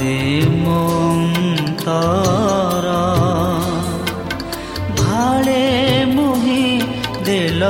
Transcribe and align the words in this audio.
কাঁদে 0.00 0.20
মন 0.64 1.20
তারা 1.84 3.04
ভাড়ে 4.98 5.66
মুহি 6.14 6.64
দেল 7.24 7.60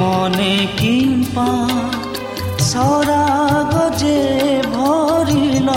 মনে 0.00 0.54
কিম্পা 0.80 1.50
সরা 2.70 3.26
গজে 3.72 4.22
ভরিল 4.74 5.68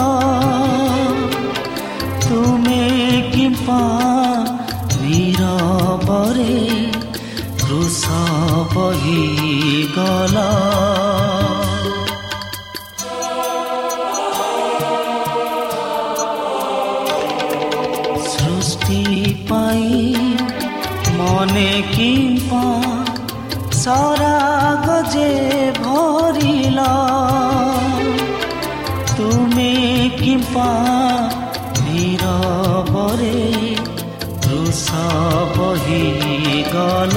তুমি 2.27 2.83
কিম্পা 3.33 3.81
পরে 6.07 6.55
কৃষ 7.61 8.01
বহি 8.73 9.23
গলা। 9.95 10.88
কিম্পা 30.59 30.71
নীরবরে 31.83 33.41
বহি 35.57 36.05
গল 36.73 37.15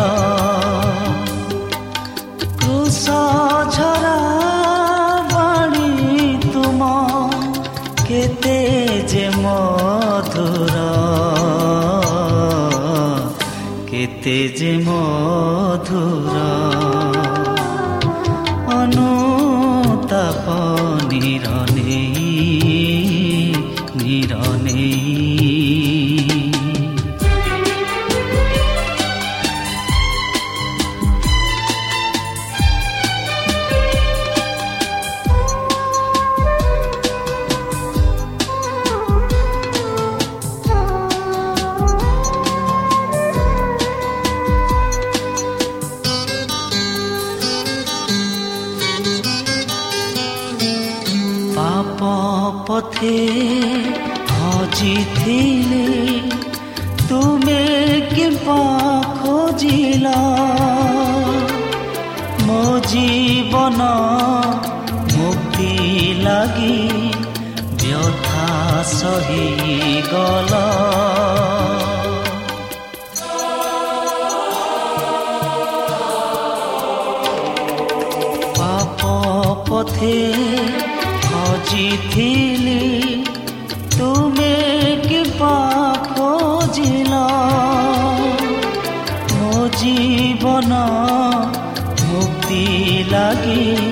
কৃষ 2.60 3.04
ঝরা 3.74 4.20
বাণী 5.32 5.90
তুম 6.52 6.80
কেতে 8.08 8.58
যে 9.10 9.24
মধুর। 9.44 10.74
কেতে 13.90 14.36
যে 14.58 14.72
মধুর। 14.86 16.71
লাগি 66.24 66.78
ব্যথা 67.80 68.48
সহি 68.98 69.46
গল। 70.12 70.52
পাপ 78.58 79.00
পথে 79.68 80.18
খোঁজিলি 81.26 82.84
তুমি 83.98 84.54
কিবা 85.08 85.58
খোঁজিল 86.08 87.12
মো 89.32 89.52
জীবন 89.80 90.72
মুক্তি 92.08 92.64
লাগি 93.10 93.91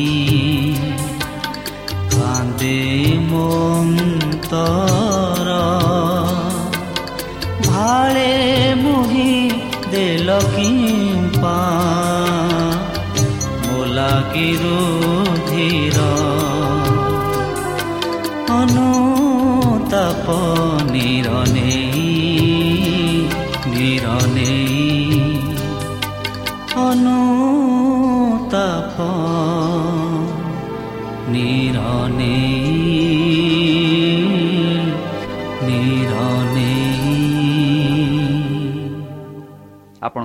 কি 10.47 10.80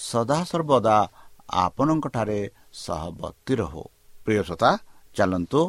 ସଦାସର୍ବଦା 0.00 0.96
ଆପଣଙ୍କଠାରେ 1.64 2.40
ସହବର୍ତ୍ତୀ 2.74 3.54
ରହୁ। 3.54 3.82
ପ୍ରିୟସତା 4.24 4.70
ଚାଲନ୍ତୁ। 5.16 5.60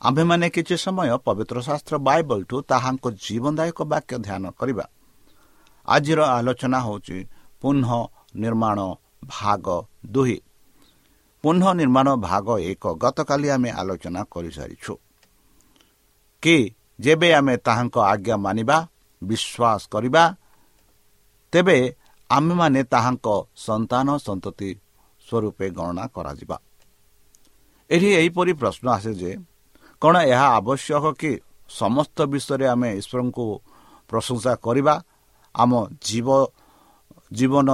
ଆମ୍ଭେମାନେ 0.00 0.46
କିଛି 0.50 0.76
ସମୟ 0.84 1.08
ପବିତ୍ର 1.26 1.56
ଶାସ୍ତ୍ର 1.68 1.94
ବାଇବଲଠୁ 2.08 2.56
ତାହାଙ୍କ 2.70 3.04
ଜୀବନଦାୟକ 3.24 3.78
ବାକ୍ୟ 3.92 4.14
ଧ୍ୟାନ 4.26 4.44
କରିବା। 4.58 4.84
ଆଜିର 5.88 6.20
ଆଲୋଚନା 6.36 6.78
ହେଉଛି 6.86 7.18
ପୁନଃ 7.60 7.90
ନିର୍ମାଣ 8.36 8.78
ଭାଗ 9.26 9.66
ଦୁଇ। 10.06 10.38
ପୁନଃ 11.44 11.64
ନିର୍ମାଣ 11.74 12.08
ଭାଗ 12.28 12.46
ଏକ 12.70 12.84
ଗତକାଲି 13.02 13.48
ଆମେ 13.48 13.70
ଆଲୋଚନା 13.80 14.20
କରିସାରିଛୁ। 14.32 14.94
କି 16.42 16.56
ଯେବେ 17.00 17.28
ଆମେ 17.34 17.54
ତାହାଙ୍କ 17.56 17.96
ଆଜ୍ଞା 18.12 18.36
ମାନିବା 18.36 18.78
ବିଶ୍ୱାସ 19.22 19.80
କରିବା 19.92 20.24
ତେବେ 21.52 21.78
ଆମେମାନେ 22.36 22.80
ତାହାଙ୍କ 22.92 23.26
ସନ୍ତାନ 23.66 24.06
ସନ୍ତତି 24.26 24.70
ସ୍ୱରୂପେ 25.26 25.66
ଗଣନା 25.76 26.04
କରାଯିବା। 26.16 26.56
ଏଠି 27.90 28.10
ଏହିପରି 28.20 28.52
ପ୍ରଶ୍ନ 28.60 28.86
ଆସେ 28.96 29.12
ଯେ 29.20 29.32
କ'ଣ 30.02 30.14
ଏହା 30.32 30.46
ଆବଶ୍ୟକ 30.58 31.04
କି 31.20 31.32
ସମସ୍ତ 31.70 32.18
ବିଷୟରେ 32.32 32.66
ଆମେ 32.74 32.88
ଈଶ୍ୱରଙ୍କୁ 33.00 33.44
ପ୍ରଶଂସା 34.10 34.52
କରିବା 34.66 34.94
ଆମ 35.54 35.72
ଜୀବ 36.06 36.28
ଜୀବନ 37.32 37.68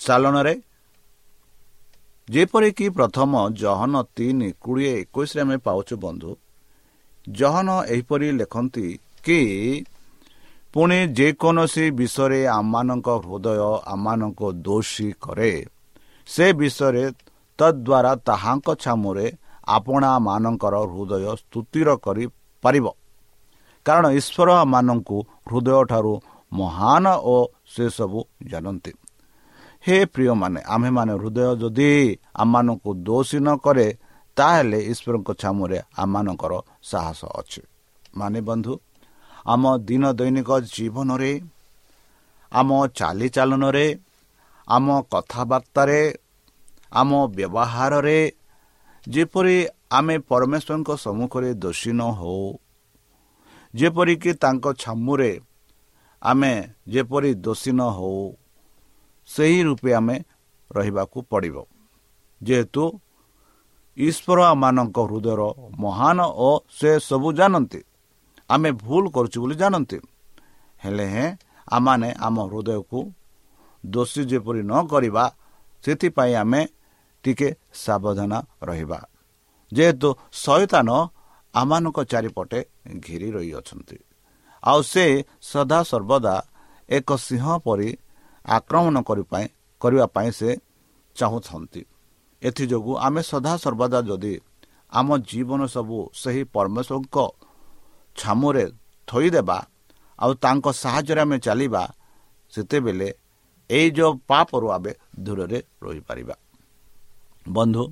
ଚାଲନରେ 0.00 0.54
ଯେପରିକି 2.28 2.86
ପ୍ରଥମ 2.96 3.32
ଜହନ 3.62 3.94
ତିନି 4.16 4.48
କୋଡ଼ିଏ 4.64 4.92
ଏକୋଇଶରେ 5.02 5.40
ଆମେ 5.44 5.56
ପାଉଛୁ 5.66 5.94
ବନ୍ଧୁ 6.04 6.30
ଜହନ 7.26 7.68
ଏହିପରି 7.94 8.28
ଲେଖନ୍ତି 8.40 8.86
କି 9.24 9.38
ପୁଣି 10.74 10.98
ଯେକୌଣସି 11.18 11.84
ବିଷୟରେ 11.98 12.40
ଆମମାନଙ୍କ 12.48 13.08
ହୃଦୟ 13.22 13.58
ଆମମାନଙ୍କୁ 13.94 14.46
ଦୋଷୀ 14.66 15.08
କରେ 15.20 15.52
ସେ 16.28 16.46
ବିଷୟରେ 16.52 17.04
ତଦ୍ୱାରା 17.58 18.12
ତାହାଙ୍କ 18.28 18.68
ଛାମୁରେ 18.82 19.26
ଆପଣାମାନଙ୍କର 19.68 20.74
ହୃଦୟ 20.92 21.24
ସ୍ତୁତିର 21.40 21.88
କରିପାରିବ 22.04 22.86
କାରଣ 23.86 24.06
ଈଶ୍ୱର 24.18 24.48
ଆମମାନଙ୍କୁ 24.64 25.18
ହୃଦୟଠାରୁ 25.50 26.14
ମହାନ 26.52 27.04
ଓ 27.24 27.36
ସେସବୁ 27.74 28.20
ଜାଣନ୍ତି। 28.50 28.92
ହେ 29.84 29.96
ପ୍ରିୟମାନେ 30.12 30.60
ଆମ୍ଭେମାନେ 30.74 31.12
ହୃଦୟ 31.20 31.40
ଯଦି 31.62 31.90
ଆମମାନଙ୍କୁ 32.42 32.90
ଦୋଷୀ 33.06 33.38
ନ 33.40 33.48
କରେ 33.64 33.86
ତାହେଲେ 34.36 34.78
ଈଶ୍ୱରଙ୍କ 34.92 35.28
ଛାମୁରେ 35.42 35.78
ଆମମାନଙ୍କର 36.02 36.52
ସାହସ 36.82 37.20
ଅଛି। 37.40 37.62
ମାନେ 38.16 38.38
ବନ୍ଧୁ 38.48 38.72
ଆମ 39.46 39.62
ଦିନ 39.78 40.04
ଦୈନିକ 40.12 40.50
ଜୀବନରେ 40.74 41.32
ଆମ 42.52 42.68
ଚାଲିଚାଳନରେ 42.94 43.86
ଆମ 44.68 44.86
କଥାବାର୍ତ୍ତାରେ 45.12 46.00
ଆମ 46.92 47.10
ବ୍ୟବହାରରେ 47.26 48.20
ଯେପରି 49.08 49.56
ଆମେ 49.90 50.14
ପରମେଶ୍ୱରଙ୍କ 50.30 50.90
ସମ୍ମୁଖରେ 50.96 51.50
ଦୋଷୀ 51.54 51.92
ନ 51.92 52.00
ହେଉ 52.20 52.46
ଯେପରିକି 53.74 54.32
ତାଙ୍କ 54.32 54.64
ଛାମୁରେ 54.74 55.32
ଆମେ 56.22 56.52
ଯେପରି 56.88 57.30
ଦୋଷୀ 57.34 57.72
ନ 57.72 57.80
ହେଉ 57.96 58.22
ସେହି 59.28 59.60
ରୂପେ 59.62 59.90
ଆମେ 59.94 60.16
ରହିବାକୁ 60.70 61.18
ପଡ଼ିବ। 61.22 61.56
ଯେହେତୁ 62.42 62.84
ଈଶ୍ୱର 63.96 64.38
ଆମମାନଙ୍କ 64.44 64.98
ହୃଦୟର 65.10 65.40
ମହାନ 65.78 66.18
ଓ 66.48 66.50
ସେ 66.70 66.90
ସବୁ 66.98 67.28
ଜାଣନ୍ତି। 67.32 67.80
ଆମେ 68.50 68.70
ଭୁଲ 68.82 69.04
କରୁଛୁ 69.14 69.38
ବୋଲି 69.42 69.54
ଜାଣନ୍ତି। 69.60 69.98
ହେଲେ 70.82 71.06
ହେଁ 71.14 71.28
ଆମମାନେ 71.68 72.08
ଆମ 72.26 72.36
ହୃଦୟକୁ 72.50 73.00
ଦୋଷୀ 73.84 74.22
ଯେପରି 74.30 74.62
ନ 74.62 74.72
କରିବା 74.92 75.24
ସେଥିପାଇଁ 75.84 76.32
ଆମେ 76.42 76.60
ଟିକେ 77.24 77.48
ସାବଧାନ 77.84 78.32
ରହିବା। 78.68 79.00
ଯେହେତୁ 79.72 80.08
ଶୟତାନ 80.42 80.88
ଆମମାନଙ୍କ 81.54 81.98
ଚାରିପଟେ 82.10 82.60
ଘେରି 83.04 83.28
ରହିଅଛନ୍ତି। 83.36 83.98
ଆଉ 84.62 84.80
ସେ 84.92 85.04
ସଦାସର୍ବଦା 85.42 86.34
ଏକ 86.88 87.08
ସିଂହ 87.26 87.46
ପରି 87.64 87.88
ଆକ୍ରମଣ 88.44 88.96
କରିବା 89.80 90.06
ପାଇଁ 90.14 90.30
ସେ 90.38 90.50
ଚାହୁଁଛନ୍ତି। 91.16 91.82
ଏଥିଯୋଗୁଁ 92.42 92.94
ଆମେ 93.06 93.22
ସଦାସର୍ବଦା 93.30 93.98
ଯଦି 94.08 94.34
ଆମ 94.92 95.08
ଜୀବନ 95.30 95.60
ସବୁ 95.74 95.98
ସେହି 96.14 96.42
ପରମେଶ୍ୱରଙ୍କ 96.54 97.16
ଛାମୁରେ 98.20 98.64
ଥୋଇଦେବା 99.08 99.58
ଆଉ 100.18 100.32
ତାଙ୍କ 100.44 100.66
ସାହାଯ୍ୟରେ 100.82 101.20
ଆମେ 101.24 101.36
ଚାଲିବା 101.46 101.82
ସେତେବେଳେ 102.52 103.08
ଏଇ 103.70 103.88
ଯେଉଁ 103.96 104.12
ପାପରୁ 104.28 104.66
ଆମେ 104.76 104.92
ଦୂରରେ 105.24 105.58
ରହିପାରିବା। 105.82 106.36
ବନ୍ଧୁ 107.48 107.84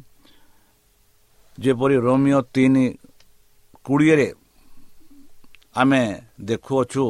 ଯେପରି 1.58 1.97
ରୋମିଓ 2.06 2.40
ତିନି 2.54 2.85
କୋଡ଼ିଏରେ 3.87 4.28
ଆମେ 5.76 6.02
ଦେଖୁଅଛୁ 6.40 7.04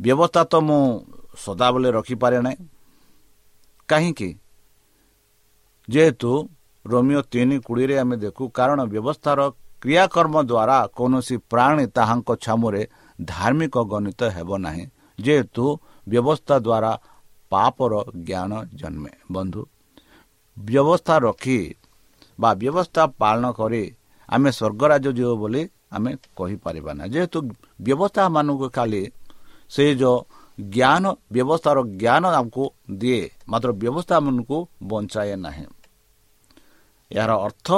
ବ୍ୟବସ୍ଥା 0.00 0.42
ତ 0.44 0.54
ମୁଁ 0.66 0.80
ସଦାବେଳେ 1.44 1.88
ରଖିପାରେ 1.90 2.38
ନାହିଁ। 2.46 2.58
କାହିଁକି? 3.88 4.30
ଯେହେତୁ 5.88 6.32
ରୋମିଓ 6.84 7.20
ତିନି 7.32 7.56
କୋଡ଼ିଏରେ 7.66 7.96
ଆମେ 7.98 8.16
ଦେଖୁ 8.24 8.42
କାରଣ 8.48 8.78
ବ୍ୟବସ୍ଥାର 8.92 9.40
କ୍ରିୟାକର୍ମ 9.84 10.36
ଦ୍ୱାରା 10.50 10.78
କୌଣସି 10.96 11.36
ପ୍ରାଣୀ 11.50 11.84
ତାହାଙ୍କ 11.96 12.28
ଛାମୁରେ 12.44 12.82
ଧାର୍ମିକ 13.18 13.74
ଗଣିତ 13.92 14.20
ହେବ 14.36 14.50
ନାହିଁ 14.64 14.84
ଯେହେତୁ 15.18 15.64
ବ୍ୟବସ୍ଥା 16.08 16.54
ଦ୍ୱାରା 16.66 16.92
ପାପର 17.52 17.92
ଜ୍ଞାନ 18.28 18.52
ଜନ୍ମେ। 18.80 19.12
ବନ୍ଧୁ 19.34 19.60
ବ୍ୟବସ୍ଥା 20.56 21.14
ରଖି 21.26 21.60
ବା 22.38 22.50
ବ୍ୟବସ୍ଥା 22.62 23.02
ପାଳନ 23.20 23.44
କରି 23.58 23.82
ଆମେ 24.28 24.50
ସ୍ୱର୍ଗରାଜ 24.58 25.06
ଯିବୁ 25.18 25.34
ବୋଲି 25.42 25.62
ଆମେ 25.96 26.10
କହିପାରିବା 26.36 26.92
ନାହିଁ। 26.98 27.10
ଯେହେତୁ 27.14 27.38
ବ୍ୟବସ୍ଥା 27.86 28.22
ମାନଙ୍କୁ 28.36 28.66
ଖାଲି 28.76 29.02
ସେ 29.70 29.84
ଯେଉଁ 30.00 30.18
ଜ୍ଞାନ 30.58 31.04
ବ୍ୟବସ୍ଥାର 31.34 31.78
ଜ୍ଞାନ 32.02 32.22
ଆମକୁ 32.38 32.64
ଦିଏ 33.00 33.22
ମାତ୍ର 33.48 33.68
ବ୍ୟବସ୍ଥା 33.82 34.14
ଆମକୁ 34.20 34.56
ବଞ୍ଚାଏ 34.82 35.34
ନାହିଁ। 35.36 35.66
ଏହାର 37.10 37.32
ଅର୍ଥ 37.46 37.68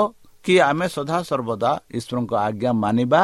କି 0.47 0.55
ଆମେ 0.71 0.87
ସଦାସର୍ବଦା 0.89 1.71
ଈଶ୍ୱରଙ୍କ 1.99 2.33
ଆଜ୍ଞା 2.47 2.71
ମାନିବା 2.85 3.23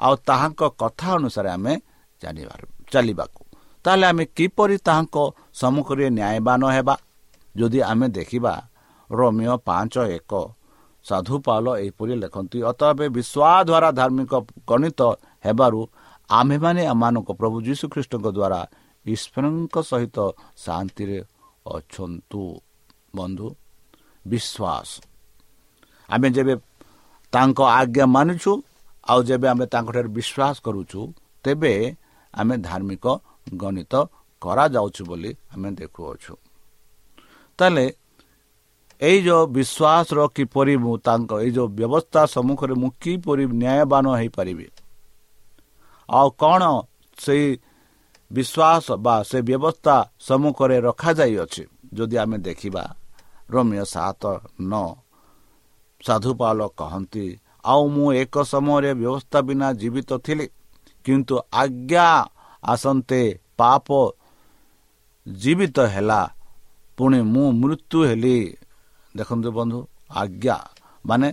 ଆଉ 0.00 0.14
ତାହାଙ୍କ 0.28 0.62
କଥା 0.82 1.08
ଅନୁସାରେ 1.18 1.50
ଆମେ 1.56 1.74
ଜାଣିବା 2.22 2.54
ଚାଲିବାକୁ। 2.92 3.40
ତାହେଲେ 3.84 4.06
ଆମେ 4.10 4.24
କିପରି 4.36 4.76
ତାହାଙ୍କ 4.88 5.16
ସମ୍ମୁଖରେ 5.60 6.06
ନ୍ୟାୟବାନ 6.18 6.62
ହେବା? 6.76 6.94
ଯଦି 7.54 7.80
ଆମେ 7.90 8.06
ଦେଖିବା 8.08 8.54
ରୋମିଓ 9.10 9.54
ପାଞ୍ଚ 9.68 9.94
ଏକ 10.18 10.32
ସାଧୁ 11.04 11.34
ପାଲ 11.46 11.66
ଏହିପରି 11.82 12.14
ଲେଖନ୍ତି 12.22 12.58
ଅତଏବ 12.70 13.00
ବିଶ୍ୱାସ 13.16 13.60
ଦ୍ୱାରା 13.68 13.88
ଧାର୍ମିକ 13.98 14.32
ଗଣିତ 14.70 15.00
ହେବାରୁ 15.46 15.80
ଆମ୍ଭେମାନେ 16.30 16.82
ଆମମାନଙ୍କ 16.92 17.28
ପ୍ରଭୁ 17.40 17.56
ଯୀଶୁଖ୍ରୀଷ୍ଟଙ୍କ 17.68 18.26
ଦ୍ୱାରା 18.38 18.60
ଈଶ୍ୱରଙ୍କ 19.06 19.76
ସହିତ 19.90 20.16
ଶାନ୍ତିରେ 20.64 21.18
ଅଛନ୍ତୁ। 21.66 22.42
ବନ୍ଧୁ 23.16 23.48
ବିଶ୍ୱାସ। 24.26 24.88
ଆମେ 26.10 26.28
ଯେବେ 26.30 26.54
ତାଙ୍କ 27.32 27.58
ଆଜ୍ଞା 27.78 28.06
ମାନୁଛୁ 28.16 28.52
ଆଉ 29.10 29.20
ଯେବେ 29.28 29.46
ଆମେ 29.48 29.64
ତାଙ୍କଠାରେ 29.72 30.08
ବିଶ୍ୱାସ 30.18 30.56
କରୁଛୁ 30.66 31.00
ତେବେ 31.44 31.72
ଆମେ 32.34 32.54
ଧାର୍ମିକ 32.58 33.04
ଗଣିତ 33.54 33.94
କରାଯାଉଛି 34.42 35.02
ବୋଲି 35.08 35.30
ଆମେ 35.54 35.68
ଦେଖୁଅଛୁ। 35.80 36.34
ତାହେଲେ 37.58 37.86
ଏଇ 39.00 39.18
ଯେଉଁ 39.22 39.44
ବିଶ୍ୱାସର 39.56 40.18
କିପରି 40.36 40.74
ମୁଁ 40.76 40.94
ତାଙ୍କ 40.98 41.30
ଏଇ 41.44 41.50
ଯେଉଁ 41.50 41.68
ବ୍ୟବସ୍ଥା 41.78 42.20
ସମ୍ମୁଖରେ 42.34 42.74
ମୁଁ 42.74 42.90
କିପରି 43.02 43.44
ନ୍ୟାୟବାନ 43.62 44.04
ହୋଇପାରିବି? 44.18 44.66
ଆଉ 46.08 46.28
କ'ଣ 46.40 46.62
ସେଇ 47.18 47.46
ବିଶ୍ୱାସ 48.30 48.84
ବା 49.04 49.14
ସେ 49.22 49.38
ବ୍ୟବସ୍ଥା 49.42 49.96
ସମ୍ମୁଖରେ 50.20 50.76
ରଖାଯାଇଅଛି 50.80 51.64
ଯଦି 51.94 52.16
ଆମେ 52.16 52.38
ଦେଖିବା? 52.38 52.84
ରୋମିଓ 53.50 53.84
ସାତ 53.84 54.22
ନଅ। 54.60 54.86
ସାଧୁପାଲ 56.00 56.60
କହନ୍ତି 56.78 57.26
ଆଉ 57.64 57.82
ମୁଁ 57.94 58.08
ଏକ 58.22 58.34
ସମୟରେ 58.52 58.90
ବ୍ୟବସ୍ଥା 59.00 59.38
ବିନା 59.48 59.68
ଜୀବିତ 59.80 60.10
ଥିଲି 60.24 60.46
କିନ୍ତୁ 61.04 61.34
ଆଜ୍ଞା 61.62 62.08
ଆସନ୍ତେ 62.62 63.20
ପାପ 63.58 63.86
ଜୀବିତ 65.26 65.76
ହେଲା 65.94 66.20
ପୁଣି 66.98 67.18
ମୁଁ 67.32 67.46
ମୃତ୍ୟୁ 67.60 67.98
ହେଲି। 68.08 68.38
ଦେଖନ୍ତୁ 69.14 69.48
ବନ୍ଧୁ 69.58 69.78
ଆଜ୍ଞା 70.22 70.56
ମାନେ 71.04 71.28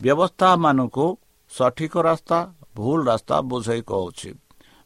ବ୍ୟବସ୍ଥାମାନଙ୍କୁ 0.00 1.06
ସଠିକ 1.52 1.94
ରାସ୍ତା 2.08 2.38
ଭୁଲ 2.76 2.98
ରାସ୍ତା 3.10 3.36
ବୁଝାଇ 3.50 3.80
କହୁଛି। 3.90 4.30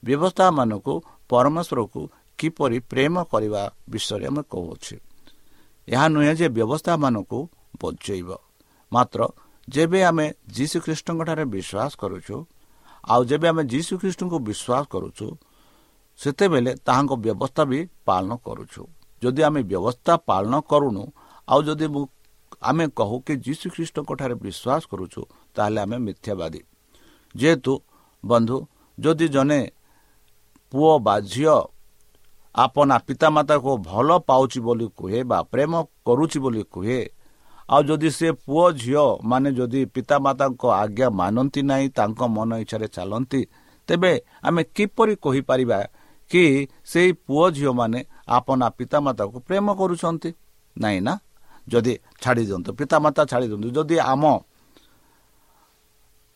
ବ୍ୟବସ୍ଥାମାନଙ୍କୁ 0.02 0.95
ପରମେଶ୍ୱରକୁ 1.31 2.00
କିପରି 2.38 2.79
ପ୍ରେମ 2.91 3.14
କରିବା 3.33 3.62
ବିଷୟରେ 3.91 4.26
ଆମେ 4.31 4.43
କହୁଅଛୁ 4.52 4.97
ଏହା 5.88 6.07
ନୁହେଁ 6.14 6.33
ଯେ 6.41 6.47
ବ୍ୟବସ୍ଥାମାନଙ୍କୁ 6.57 7.38
ବଜେଇବ 7.81 8.29
ମାତ୍ର 8.92 9.20
ଯେବେ 9.68 10.00
ଆମେ 10.02 10.26
ଯୀଶୁ 10.56 10.76
ଖ୍ରୀଷ୍ଟଙ୍କଠାରେ 10.84 11.44
ବିଶ୍ୱାସ 11.54 11.92
କରୁଛୁ 12.02 12.37
ଆଉ 13.04 13.20
ଯେବେ 13.25 13.46
ଆମେ 13.49 13.62
ଯୀଶୁ 13.64 13.92
ଖ୍ରୀଷ୍ଟଙ୍କୁ 14.00 14.38
ବିଶ୍ୱାସ 14.49 14.84
କରୁଛୁ 14.94 15.26
ସେତେବେଳେ 16.20 16.72
ତାହାଙ୍କ 16.87 17.12
ବ୍ୟବସ୍ଥା 17.25 17.62
ବି 17.70 17.78
ପାଳନ 18.06 18.30
କରୁଛୁ 18.46 18.82
ଯଦି 19.22 19.42
ଆମେ 19.49 19.61
ବ୍ୟବସ୍ଥା 19.70 20.14
ପାଳନ 20.28 20.54
କରୁନୁ 20.70 21.04
ଆଉ 21.49 21.61
ଯଦି 21.62 21.87
ମୁଁ 21.94 22.02
ଆମେ 22.62 22.84
କହୁ 22.92 23.16
କି 23.26 23.34
ଯୀଶୁ 23.46 23.66
ଖ୍ରୀଷ୍ଟଙ୍କଠାରେ 23.75 24.34
ବିଶ୍ୱାସ 24.37 24.82
କରୁଛୁ 24.90 25.20
ତାହେଲେ 25.56 25.80
ଆମେ 25.84 25.96
ମିଥ୍ୟାବାଦୀ 26.06 26.61
ଯେହେତୁ 27.34 27.72
ବନ୍ଧୁ 28.25 28.56
ଯଦି 28.99 29.26
ଜଣେ 29.34 29.61
ପୁଅ 30.72 30.92
ବା 31.04 31.14
ଝିଅ 31.26 31.56
ଆପନା 32.54 32.96
ପିତାମାତାକୁ 33.06 33.70
ଭଲ 33.82 34.08
ପାଉଛି 34.22 34.61
ବୋଲି 34.61 34.87
କୁହେ 34.92 35.20
ବା 35.25 35.38
ପ୍ରେମ 35.52 35.72
କରୁଛି 36.06 36.38
ବୋଲି 36.38 36.62
କୁହେ 36.75 36.99
ଆଉ 37.69 37.81
ଯଦି 37.83 38.09
ସେ 38.11 38.28
ପୁଅ 38.45 38.66
ଝିଅ 38.73 39.04
ମାନେ 39.25 39.49
ଯଦି 39.52 39.81
ପିତାମାତାଙ୍କ 39.95 40.62
ଆଜ୍ଞା 40.83 41.09
ମାନନ୍ତି 41.11 41.61
ନାହିଁ 41.62 41.88
ତାଙ୍କ 41.88 42.21
ମନ 42.37 42.50
ଇଚ୍ଛାରେ 42.62 42.88
ଚାଲନ୍ତି 42.88 43.40
ତେବେ 43.88 44.12
ଆମେ 44.42 44.62
କିପରି 44.76 45.14
କହିପାରିବା 45.25 45.78
କି 46.31 46.45
ସେଇ 46.85 47.11
ପୁଅ 47.26 47.45
ଝିଅମାନେ 47.50 48.00
ଆପନା 48.28 48.66
ପିତାମାତାକୁ 48.78 49.37
ପ୍ରେମ 49.47 49.66
କରୁଛନ୍ତି? 49.81 50.31
ନାହିଁ 50.76 51.00
ନା? 51.00 51.14
ଯଦି 51.69 51.95
ଛାଡ଼ି 52.23 52.42
ଦିଅନ୍ତୁ 52.49 52.71
ପିତାମାତା 52.78 53.23
ଛାଡ଼ି 53.31 53.47
ଦିଅନ୍ତୁ 53.50 53.69
ଯଦି 53.76 53.97
ଆମ 54.12 54.23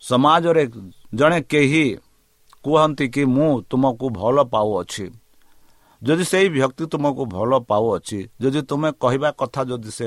ସମାଜରେ 0.02 0.64
ଜଣେ 1.14 1.38
କେହି 1.52 1.84
କୁହନ୍ତି 2.64 3.06
କି 3.14 3.22
ମୁଁ 3.24 3.50
ତୁମକୁ 3.70 4.06
ଭଲ 4.20 4.36
ପାଉଅଛି। 4.44 5.04
ଯଦି 6.02 6.24
ସେଇ 6.24 6.46
ବ୍ୟକ୍ତି 6.48 6.84
ତୁମକୁ 6.92 7.22
ଭଲ 7.26 7.50
ପାଉଅଛି 7.70 8.18
ଯଦି 8.40 8.60
ତୁମେ 8.70 8.90
କହିବା 9.02 9.30
କଥା 9.40 9.62
ଯଦି 9.70 9.90
ସେ 9.90 10.06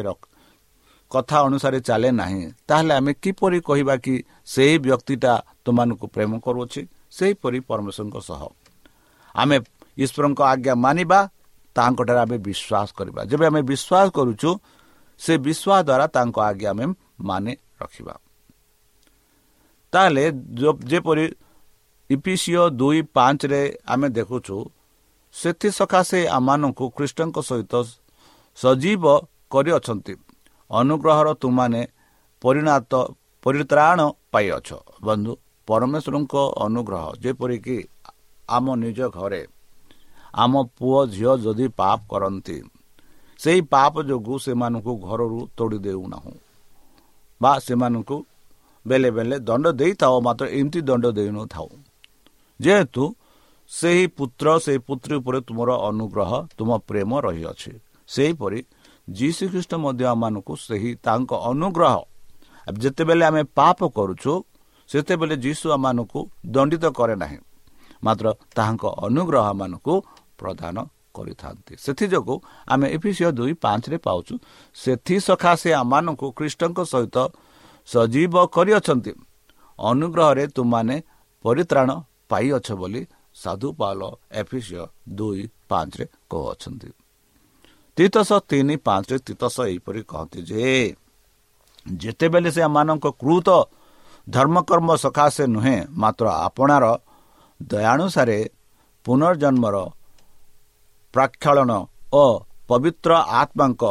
କଥା 1.11 1.37
ଅନୁସାରେ 1.47 1.79
ଚାଲେ 1.79 2.09
ନାହିଁ। 2.21 2.41
ତାହେଲେ 2.67 2.93
ଆମେ 2.99 3.11
କିପରି 3.23 3.59
କହିବା 3.67 3.95
କି 4.03 4.13
ସେହି 4.53 4.75
ବ୍ୟକ୍ତିଟା 4.85 5.33
ତୁମମାନଙ୍କୁ 5.65 6.05
ପ୍ରେମ 6.15 6.31
କରୁଅଛି? 6.45 6.81
ସେହିପରି 7.17 7.59
ପରମେଶ୍ୱରଙ୍କ 7.69 8.17
ସହ। 8.29 8.41
ଆମେ 9.35 9.57
ଈଶ୍ୱରଙ୍କ 10.03 10.39
ଆଜ୍ଞା 10.51 10.73
ମାନିବା 10.85 11.19
ତାଙ୍କଠାରେ 11.75 12.19
ଆମେ 12.25 12.37
ବିଶ୍ୱାସ 12.47 12.87
କରିବା। 12.97 13.21
ଯେବେ 13.29 13.45
ଆମେ 13.51 13.61
ବିଶ୍ୱାସ 13.71 14.07
କରୁଛୁ 14.17 14.49
ସେ 15.19 15.33
ବିଶ୍ୱାସ 15.45 15.81
ଦ୍ୱାରା 15.87 16.05
ତାଙ୍କ 16.15 16.37
ଆଜ୍ଞା 16.49 16.69
ଆମେ 16.73 16.85
ମାନେ 17.29 17.51
ରଖିବା। 17.81 18.15
ତାହେଲେ 19.93 20.23
ଯେପରି 20.91 21.25
ଇପିସିଓ 22.09 22.63
ଦୁଇ 22.79 22.99
ପାଞ୍ଚରେ 23.15 23.61
ଆମେ 23.93 24.07
ଦେଖୁଛୁ 24.17 24.57
ସେଥିସକାଶେ 25.35 26.19
ଆମମାନଙ୍କୁ 26.37 26.85
ଖ୍ରୀଷ୍ଟଙ୍କ 26.95 27.37
ସହିତ 27.49 27.73
ସଜୀବ 28.57 29.03
କରିଅଛନ୍ତି। 29.53 30.13
ଅନୁଗ୍ରହର 30.69 31.27
ତୁମାନେ 31.41 31.81
ପରିଣତ 32.41 32.93
ପରିତ୍ରାଣ 33.43 33.99
ପାଇଅଛ। 34.33 34.69
ବନ୍ଧୁ 35.05 35.31
ପରମେଶ୍ୱରଙ୍କ 35.67 36.35
ଅନୁଗ୍ରହ 36.65 37.05
ଯେପରିକି 37.23 37.77
ଆମ 38.49 38.65
ନିଜ 38.83 38.99
ଘରେ 39.17 39.41
ଆମ 40.33 40.53
ପୁଅ 40.77 40.99
ଝିଅ 41.13 41.33
ଯଦି 41.45 41.65
ପାପ 41.79 41.99
କରନ୍ତି 42.11 42.57
ସେହି 43.39 43.61
ପାପ 43.73 43.93
ଯୋଗୁଁ 44.09 44.37
ସେମାନଙ୍କୁ 44.45 44.93
ଘରରୁ 45.07 45.39
ତୋଡ଼ି 45.57 45.77
ଦେଉନାହୁଁ। 45.85 46.33
ବା 47.41 47.51
ସେମାନଙ୍କୁ 47.65 48.17
ବେଲେ 48.85 49.09
ବେଲେ 49.17 49.35
ଦଣ୍ଡ 49.47 49.65
ଦେଇଥାଉ 49.79 50.15
ମାତ୍ର 50.27 50.45
ଏମିତି 50.59 50.79
ଦଣ୍ଡ 50.89 51.05
ଦେଇନଥାଉ। 51.17 51.69
ଯେହେତୁ 52.59 53.03
ସେହି 53.69 54.05
ପୁତ୍ର 54.17 54.47
ସେହି 54.65 54.79
ପୁତ୍ରୀ 54.87 55.13
ଉପରେ 55.21 55.39
ତୁମର 55.47 55.69
ଅନୁଗ୍ରହ 55.89 56.31
ତୁମ 56.57 56.69
ପ୍ରେମ 56.89 57.11
ରହିଅଛି। 57.25 57.71
ସେହିପରି 58.09 58.59
ଯୀଶୁ 59.09 59.43
ଖ୍ରୀଷ୍ଟ 59.51 59.73
ମଧ୍ୟ 59.83 60.03
ଆମମାନଙ୍କୁ 60.05 60.53
ସେହି 60.59 60.91
ତାଙ୍କ 61.05 61.31
ଅନୁଗ୍ରହ 61.49 61.95
ଯେତେବେଳେ 62.67 63.23
ଆମେ 63.25 63.43
ପାପ 63.57 63.79
କରୁଛୁ 63.89 64.33
ସେତେବେଳେ 64.89 65.35
ଯୀଶୁ 65.37 65.65
ଆମମାନଙ୍କୁ 65.75 66.19
ଦଣ୍ଡିତ 66.53 66.85
କରେ 66.97 67.15
ନାହିଁ 67.15 67.39
ମାତ୍ର 68.03 68.25
ତାହାଙ୍କ 68.55 68.83
ଅନୁଗ୍ରହ 69.07 69.45
ମାନଙ୍କୁ 69.53 69.93
ପ୍ରଦାନ 70.39 70.75
କରିଥାନ୍ତି 71.15 71.73
ସେଥିଯୋଗୁଁ 71.77 72.35
ଆମେ 72.67 72.87
ଏଫିସିଓ 72.95 73.29
ଦୁଇ 73.31 73.53
ପାଞ୍ଚରେ 73.63 73.97
ପାଉଛୁ 74.05 74.33
ସେଥିସକାଶେ 74.77 75.69
ଆମମାନଙ୍କୁ 75.81 76.27
ଖ୍ରୀଷ୍ଟଙ୍କ 76.37 76.79
ସହିତ 76.93 77.17
ସଜୀବ 77.87 78.35
କରିଅଛନ୍ତି 78.55 79.11
ଅନୁଗ୍ରହରେ 79.79 80.43
ତୁମାନେ 80.55 80.95
ପରିତ୍ରାଣ 81.45 81.89
ପାଇଅଛ 82.29 82.67
ବୋଲି 82.79 83.01
ସାଧୁପାଲ 83.35 83.99
ଏଫିସିଓ 84.41 84.83
ଦୁଇ 85.17 85.41
ପାଞ୍ଚରେ 85.69 86.05
କହୁଅଛନ୍ତି 86.31 86.89
ତିତଶ 87.97 88.29
ତିନି 88.49 88.75
ପାଞ୍ଚରେ 88.85 89.19
ତିତଶ 89.27 89.55
ଏହିପରି 89.69 90.01
କହନ୍ତି 90.11 90.39
ଯେ 90.49 90.65
ଯେତେବେଳେ 92.01 92.49
ସେ 92.55 92.61
ଆମମାନଙ୍କ 92.69 93.05
କୃତ 93.21 93.49
ଧର୍ମକର୍ମ 94.27 94.89
ସକାଶେ 95.03 95.43
ନୁହେଁ 95.55 95.77
ମାତ୍ର 96.01 96.25
ଆପଣାର 96.47 96.85
ଦୟାନୁସାରେ 97.59 98.39
ପୁନର୍ଜନ୍ମର 99.05 99.75
ପ୍ରାକ୍ଷଳନ 101.13 101.71
ଓ 102.13 102.25
ପବିତ୍ର 102.69 103.11
ଆତ୍ମାଙ୍କ 103.41 103.83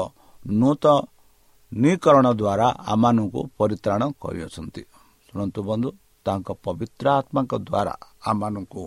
ନୂତନୀକରଣ 0.53 2.27
ଦ୍ୱାରା 2.41 2.69
ଆମମାନଙ୍କୁ 2.93 3.41
ପରିତ୍ରାଣ 3.59 4.03
କରିଅଛନ୍ତି। 4.23 4.83
ଶୁଣନ୍ତୁ 5.27 5.61
ବନ୍ଧୁ 5.69 5.89
ତାଙ୍କ 6.27 6.49
ପବିତ୍ର 6.65 7.07
ଆତ୍ମାଙ୍କ 7.21 7.53
ଦ୍ୱାରା 7.69 7.95
ଆମମାନଙ୍କୁ 8.31 8.83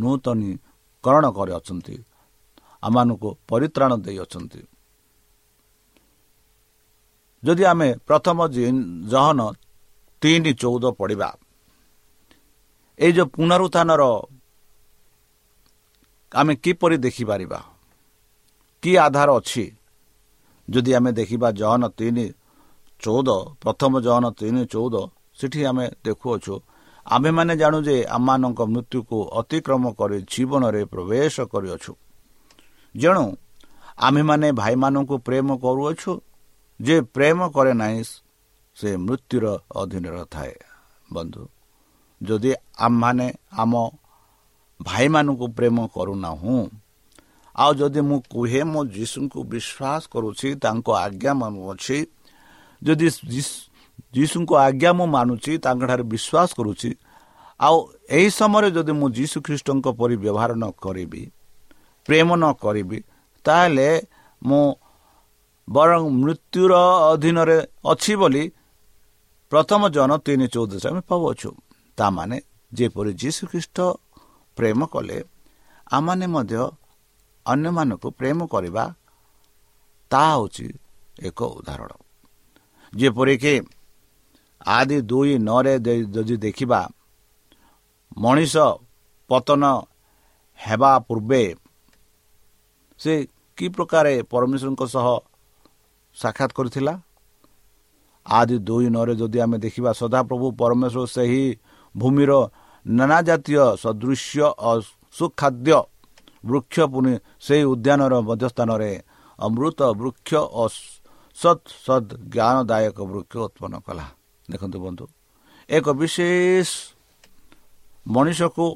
ନୂତନୀକରଣ 0.00 1.24
କରିଅଛନ୍ତି। 1.38 1.94
ଆମମାନଙ୍କୁ 2.86 3.30
ପରିତ୍ରାଣ 3.48 3.92
ଦେଇଅଛନ୍ତି। 4.04 4.60
ଯଦି 7.42 7.64
ଆମେ 7.72 7.88
ପ୍ରଥମ 8.08 8.38
ଜହନ 9.12 9.40
ତିନି 10.22 10.52
ଚଉଦ 10.62 10.84
ପଢ଼ିବା 10.98 11.28
ଏଇ 12.98 13.12
ଯେଉଁ 13.16 13.28
ପୁନରୁତ୍ଥାନର 13.34 14.02
ଆମେ 16.32 16.52
କିପରି 16.64 16.96
ଦେଖିପାରିବା? 17.04 17.60
କି 18.82 18.90
ଆଧାର 19.06 19.28
ଅଛି? 19.38 19.64
ଯଦି 20.68 20.90
ଆମେ 20.98 21.10
ଦେଖିବା 21.18 21.48
ଜହନ 21.60 21.82
ତିନି 21.98 22.26
ଚଉଦ 23.02 23.28
ପ୍ରଥମ 23.62 23.92
ଜହନ 24.06 24.24
ତିନି 24.40 24.62
ଚଉଦ 24.72 24.94
ସେଠି 25.38 25.60
ଆମେ 25.70 25.86
ଦେଖୁଅଛୁ 26.04 26.54
ଆମ୍ଭେମାନେ 27.06 27.54
ଜାଣୁ 27.60 27.78
ଯେ 27.86 27.96
ଆମମାନଙ୍କ 28.16 28.60
ମୃତ୍ୟୁକୁ 28.72 29.18
ଅତିକ୍ରମ 29.40 29.84
କରି 29.98 30.18
ଜୀବନରେ 30.32 30.82
ପ୍ରବେଶ 30.92 31.34
କରିଅଛୁ। 31.52 31.92
ଯେଣୁ 32.94 33.24
ଆମ୍ଭେମାନେ 33.98 34.48
ଭାଇମାନଙ୍କୁ 34.52 35.16
ପ୍ରେମ 35.26 35.48
କରୁଅଛୁ 35.58 36.12
ଯେ 36.80 36.96
ପ୍ରେମ 37.14 37.38
କରେ 37.54 37.72
ନାହିଁ 37.74 38.00
ସେ 38.76 38.90
ମୃତ୍ୟୁର 39.06 39.44
ଅଧୀନରେ 39.80 40.24
ଥାଏ। 40.30 40.54
ବନ୍ଧୁ 41.12 41.42
ଯଦି 42.20 42.50
ଆମ୍ଭମାନେ 42.78 43.26
ଆମ 43.54 43.72
ଭାଇମାନଙ୍କୁ 44.80 45.46
ପ୍ରେମ 45.56 45.76
କରୁନାହୁଁ 45.94 46.56
ଆଉ 47.56 47.70
ଯଦି 47.74 48.00
ମୁଁ 48.08 48.18
କୁହେ 48.32 48.62
ମୁଁ 48.72 48.82
ଯୀଶୁଙ୍କୁ 48.96 49.40
ବିଶ୍ୱାସ 49.52 50.02
କରୁଛି 50.12 50.48
ତାଙ୍କ 50.64 50.86
ଆଜ୍ଞା 51.04 51.32
ମାନୁଅଛି 51.34 51.98
ଯଦି 52.82 53.08
ଯୀଶୁଙ୍କ 54.14 54.50
ଆଜ୍ଞା 54.66 54.90
ମୁଁ 54.98 55.06
ମାନୁଛି 55.16 55.52
ତାଙ୍କଠାରେ 55.64 56.04
ବିଶ୍ୱାସ 56.12 56.48
କରୁଛି 56.58 56.90
ଆଉ 57.60 57.76
ଏହି 58.10 58.28
ସମୟରେ 58.38 58.68
ଯଦି 58.76 58.92
ମୁଁ 59.00 59.08
ଯୀଶୁ 59.18 59.36
ଖ୍ରୀଷ୍ଟଙ୍କ 59.46 59.86
ପରି 59.98 60.16
ବ୍ୟବହାର 60.16 60.50
ନ 60.54 60.64
କରିବି 60.84 61.22
ପ୍ରେମ 62.06 62.28
ନ 62.40 62.44
କରିବି 62.62 62.98
ତାହେଲେ 63.44 63.88
ମୁଁ 64.42 64.64
ବରଂ 65.68 66.02
ମୃତ୍ୟୁର 66.20 66.72
ଅଧୀନରେ 67.12 67.58
ଅଛି 67.92 68.12
ବୋଲି 68.20 68.44
ପ୍ରଥମ 69.52 69.80
ଜନ 69.94 70.10
ତିନି 70.26 70.46
ଚଉଦଶ 70.54 70.84
ଆମେ 70.90 71.00
ପାଉଅଛୁ। 71.08 71.50
ତାମାନେ 71.98 72.36
ଯେପରି 72.72 73.10
ଯୀଶୁ 73.20 73.42
ଖ୍ରୀଷ୍ଟ 73.50 73.78
ପ୍ରେମ 74.56 74.80
କଲେ 74.92 75.18
ଆମମାନେ 75.86 76.26
ମଧ୍ୟ 76.34 76.62
ଅନ୍ୟମାନଙ୍କୁ 77.46 78.08
ପ୍ରେମ 78.18 78.38
କରିବା 78.52 78.84
ତାହା 80.10 80.32
ହେଉଛି 80.34 80.66
ଏକ 81.28 81.38
ଉଦାହରଣ। 81.58 81.92
ଯେପରିକି 82.92 83.54
ଆଦି 84.76 84.98
ଦୁଇ 85.10 85.34
ନରେ 85.48 85.74
ଯଦି 86.14 86.36
ଦେଖିବା 86.44 86.80
ମଣିଷ 88.16 88.54
ପତନ 89.30 89.62
ହେବା 90.58 90.92
ପୂର୍ବେ 91.08 91.42
ସେ 93.04 93.12
କି 93.58 93.66
ପ୍ରକାର 93.76 94.06
ପରମେଶ୍ୱରଙ୍କ 94.32 94.82
ସହ 94.94 95.06
ସାକ୍ଷାତ 96.16 96.50
କରିଥିଲା? 96.58 96.94
ଆଦି 98.26 98.56
ଦୁଇ 98.68 98.88
ନରେ 98.96 99.14
ଯଦି 99.20 99.38
ଆମେ 99.44 99.56
ଦେଖିବା 99.64 99.90
ସଦାପ୍ରଭୁ 100.00 100.46
ପରମେଶ୍ୱର 100.60 101.02
ସେହି 101.16 101.44
ଭୂମିର 101.94 102.32
ନାନା 102.86 103.18
ଜାତୀୟ 103.28 103.60
ସଦୃଶ୍ୟ 103.82 104.40
ସୁଖାଦ୍ୟ 105.14 105.78
ବୃକ୍ଷ 106.44 106.76
ପୁଣି 106.92 107.12
ସେହି 107.46 107.64
ଉଦ୍ୟାନର 107.72 108.14
ମଧ୍ୟସ୍ଥାନରେ 108.28 108.90
ଅମୃତ 109.38 109.80
ବୃକ୍ଷ 110.00 110.30
ଓ 110.60 110.64
ସତ୍ 111.36 111.66
ସଦ୍ 111.86 112.10
ଜ୍ଞାନଦାୟକ 112.34 112.98
ବୃକ୍ଷ 113.12 113.34
ଉତ୍ପନ୍ନ 113.46 113.74
କଲା। 113.86 114.06
ଦେଖନ୍ତୁ 114.48 114.78
ବନ୍ଧୁ 114.84 115.04
ଏକ 115.68 115.86
ବିଶେଷ 116.00 116.68
ମଣିଷକୁ 118.06 118.66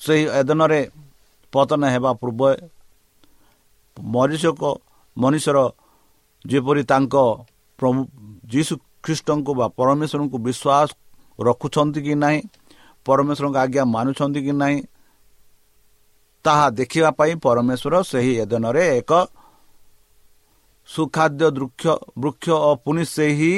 ସେହି 0.00 0.24
ଏଦନରେ 0.40 0.80
ପତନ 1.52 1.82
ହେବା 1.94 2.10
ପୂର୍ବ 2.20 2.42
ମଣିଷକ 3.96 4.62
ମଣିଷର 5.16 5.58
ଯେପରି 6.44 6.82
ତାଙ୍କ 6.84 7.14
ଯୀଶୁ 8.52 8.74
ଖ୍ରୀଷ୍ଟଙ୍କୁ 9.04 9.52
ବା 9.54 9.66
ପରମେଶ୍ୱରଙ୍କୁ 9.78 10.36
ବିଶ୍ୱାସ 10.38 10.88
ରଖୁଛନ୍ତି 11.38 12.00
କି 12.06 12.14
ନାହିଁ 12.14 12.38
ପରମେଶ୍ୱରଙ୍କ 13.06 13.56
ଆଜ୍ଞା 13.56 13.84
ମାନୁଛନ୍ତି 13.86 14.40
କି 14.46 14.52
ନାହିଁ 14.60 14.78
ତାହା 16.44 16.66
ଦେଖିବା 16.70 17.10
ପାଇଁ 17.18 17.32
ପରମେଶ୍ୱର 17.40 17.94
ସେହି 18.04 18.32
ଏଦନରେ 18.42 18.84
ଏକ 19.00 19.12
ସୁଖାଦ୍ୟ 20.88 21.46
ବୃକ୍ଷ 21.50 21.84
ବୃକ୍ଷ 22.18 22.46
ଓ 22.60 22.70
ପୁଣି 22.84 23.04
ସେହି 23.08 23.54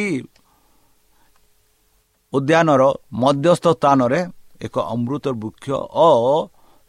ଉଦ୍ୟାନର 2.33 2.83
ମଧ୍ୟସ୍ଥ 3.23 3.67
ସ୍ଥାନରେ 3.75 4.21
ଏକ 4.61 4.75
ଅମୃତ 4.87 5.25
ବୃକ୍ଷ 5.35 5.67
ଓ 5.99 6.11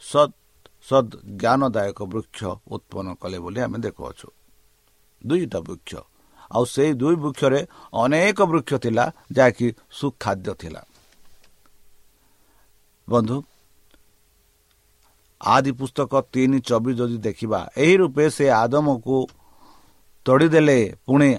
ସତ୍ 0.01 0.36
ସଦ୍ 0.87 1.11
ଜ୍ଞାନଦାୟକ 1.41 1.99
ବୃକ୍ଷ 2.13 2.39
ଉତ୍ପନ୍ନ 2.75 3.07
କଲେ 3.21 3.37
ବୋଲି 3.43 3.59
ଆମେ 3.65 3.77
ଦେଖୁଅଛୁ 3.85 4.27
ଦୁଇଟା 5.21 5.59
ବୃକ୍ଷ 5.67 5.91
ଆଉ 6.51 6.63
ସେଇ 6.73 6.91
ଦୁଇ 7.01 7.15
ବୃକ୍ଷରେ 7.23 7.59
ଅନେକ 7.93 8.39
ବୃକ୍ଷ 8.51 8.71
ଥିଲା 8.83 9.05
ଯାହାକି 9.35 9.67
ସୁଖାଦ୍ୟ 9.91 10.51
ଥିଲା। 10.61 10.81
ବନ୍ଧୁ 13.07 13.37
ଆଦି 15.41 15.71
ପୁସ୍ତକ 15.79 16.11
ତିନି 16.33 16.59
ଚବିଶ 16.59 16.95
ଯଦି 16.99 17.17
ଦେଖିବା 17.27 17.59
ଏହି 17.77 17.95
ରୂପେ 18.01 18.25
ସେ 18.35 18.45
ଆଦମକୁ 18.61 19.17
ତଡ଼ିଦେଲେ 20.25 20.79
ପୁଣି 21.05 21.29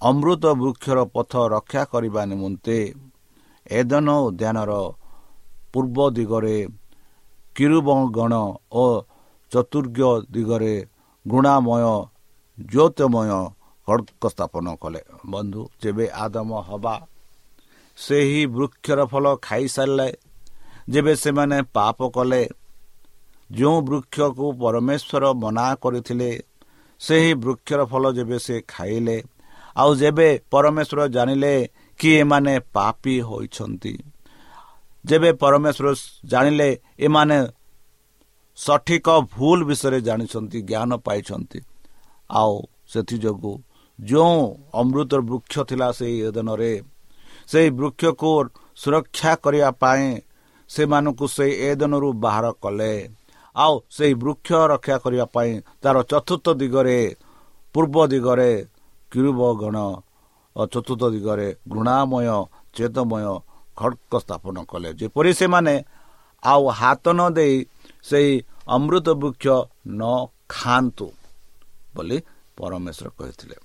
ଅମୃତ 0.00 0.44
ବୃକ୍ଷର 0.60 0.98
ପଥ 1.14 1.32
ରକ୍ଷା 1.54 1.82
କରିବା 1.92 2.22
ନିମନ୍ତେ। 2.30 2.78
ଏଦନ 3.70 4.08
ଉଦ୍ୟାନର 4.26 4.72
ପୂର୍ବ 5.72 5.98
ଦିଗରେ 6.16 6.56
କିରୁବଗଣ 7.60 8.34
ଓ 8.72 8.84
ଚତୁର୍ଗ 9.52 10.00
ଦିଗରେ 10.32 10.74
ଗୁଣାମୟ 11.26 11.84
ଜ୍ୟୋତିମୟ 12.58 13.30
ଖଡ଼କ 13.88 14.22
ସ୍ଥାପନ 14.34 14.66
କଲେ। 14.82 15.00
ବନ୍ଧୁ 15.32 15.62
ଯେବେ 15.82 16.06
ଆଦମ 16.24 16.50
ହବା 16.68 16.94
ସେହି 17.98 18.42
ବୃକ୍ଷର 18.56 19.00
ଫଳ 19.12 19.24
ଖାଇସାରିଲେ 19.46 20.08
ଯେବେ 20.92 21.12
ସେମାନେ 21.22 21.58
ପାପ 21.76 21.98
କଲେ 22.16 22.42
ଯେଉଁ 23.50 23.78
ବୃକ୍ଷକୁ 23.88 24.46
ପରମେଶ୍ୱର 24.60 25.24
ମନା 25.42 25.66
କରିଥିଲେ 25.82 26.30
ସେହି 27.00 27.32
ବୃକ୍ଷର 27.42 27.80
ଫଳ 27.90 28.04
ଯେବେ 28.18 28.38
ସେ 28.46 28.56
ଖାଇଲେ 28.68 29.16
ଆଉ 29.76 29.90
ଯେବେ 30.00 30.28
ପରମେଶ୍ୱର 30.52 31.00
ଜାଣିଲେ 31.16 31.54
କି 32.00 32.08
ଏମାନେ 32.20 32.54
ପାପି 32.74 33.14
ହୋଇଛନ୍ତି। 33.28 33.94
ଯେବେ 35.04 35.30
ପରମେଶ୍ୱର 35.42 35.88
ଜାଣିଲେ 36.32 36.68
ଏମାନେ 37.06 37.38
ସଠିକ 38.58 39.06
ଭୁଲ 39.34 39.58
ବିଷୟରେ 39.68 39.98
ଜାଣିଛନ୍ତି 40.08 40.58
ଜ୍ଞାନ 40.70 40.90
ପାଇଛନ୍ତି। 41.06 41.58
ଆଉ 42.30 42.54
ସେଥିଯୋଗୁଁ 42.92 43.54
ଯେଉଁ 43.98 44.40
ଅମୃତ 44.80 45.12
ବୃକ୍ଷ 45.30 45.54
ଥିଲା 45.68 45.88
ସେହି 45.98 46.16
ଏଦନରେ 46.28 46.72
ସେହି 47.50 47.68
ବୃକ୍ଷକୁ 47.78 48.30
ସୁରକ୍ଷା 48.76 49.32
କରିବା 49.44 49.70
ପାଇଁ 49.82 50.06
ସେମାନଙ୍କୁ 50.70 51.26
ସେହି 51.36 51.52
ଏଦନରୁ 51.68 52.08
ବାହାର 52.24 52.46
କଲେ। 52.62 52.94
ଆଉ 53.56 53.74
ସେହି 53.96 54.14
ବୃକ୍ଷ 54.22 54.48
ରକ୍ଷା 54.72 54.96
କରିବା 55.04 55.26
ପାଇଁ 55.34 55.52
ତାର 55.82 55.96
ଚତୁର୍ଥ 56.10 56.46
ଦିଗରେ 56.60 56.98
ପୂର୍ବ 57.74 57.96
ଦିଗରେ 58.12 58.52
କିରୁବ 59.12 59.40
ଗଣ 59.60 59.76
ଓ 60.56 60.62
ଚତୁର୍ଥ 60.72 61.02
ଦିଗରେ 61.14 61.48
ଘୃଣାମୟ 61.72 62.26
ଚେତମୟ 62.76 63.24
ଖଡ଼କ 63.80 64.12
ସ୍ଥାପନ 64.24 64.56
କଲେ। 64.70 64.88
ଯେପରି 65.00 65.30
ସେମାନେ 65.40 65.74
ଆଉ 66.42 66.62
ହାତ 66.80 67.04
ନ 67.18 67.20
ଦେଇ 67.36 67.54
ସେହି 68.08 68.32
ଅମୃତ 68.74 69.06
ବୃକ୍ଷ 69.22 69.46
ନ 69.90 70.02
ଖାଆନ୍ତୁ 70.52 71.06
ବୋଲି 71.94 72.18
ପରମେଶ୍ୱର 72.58 73.08
କହିଥିଲେ। 73.18 73.56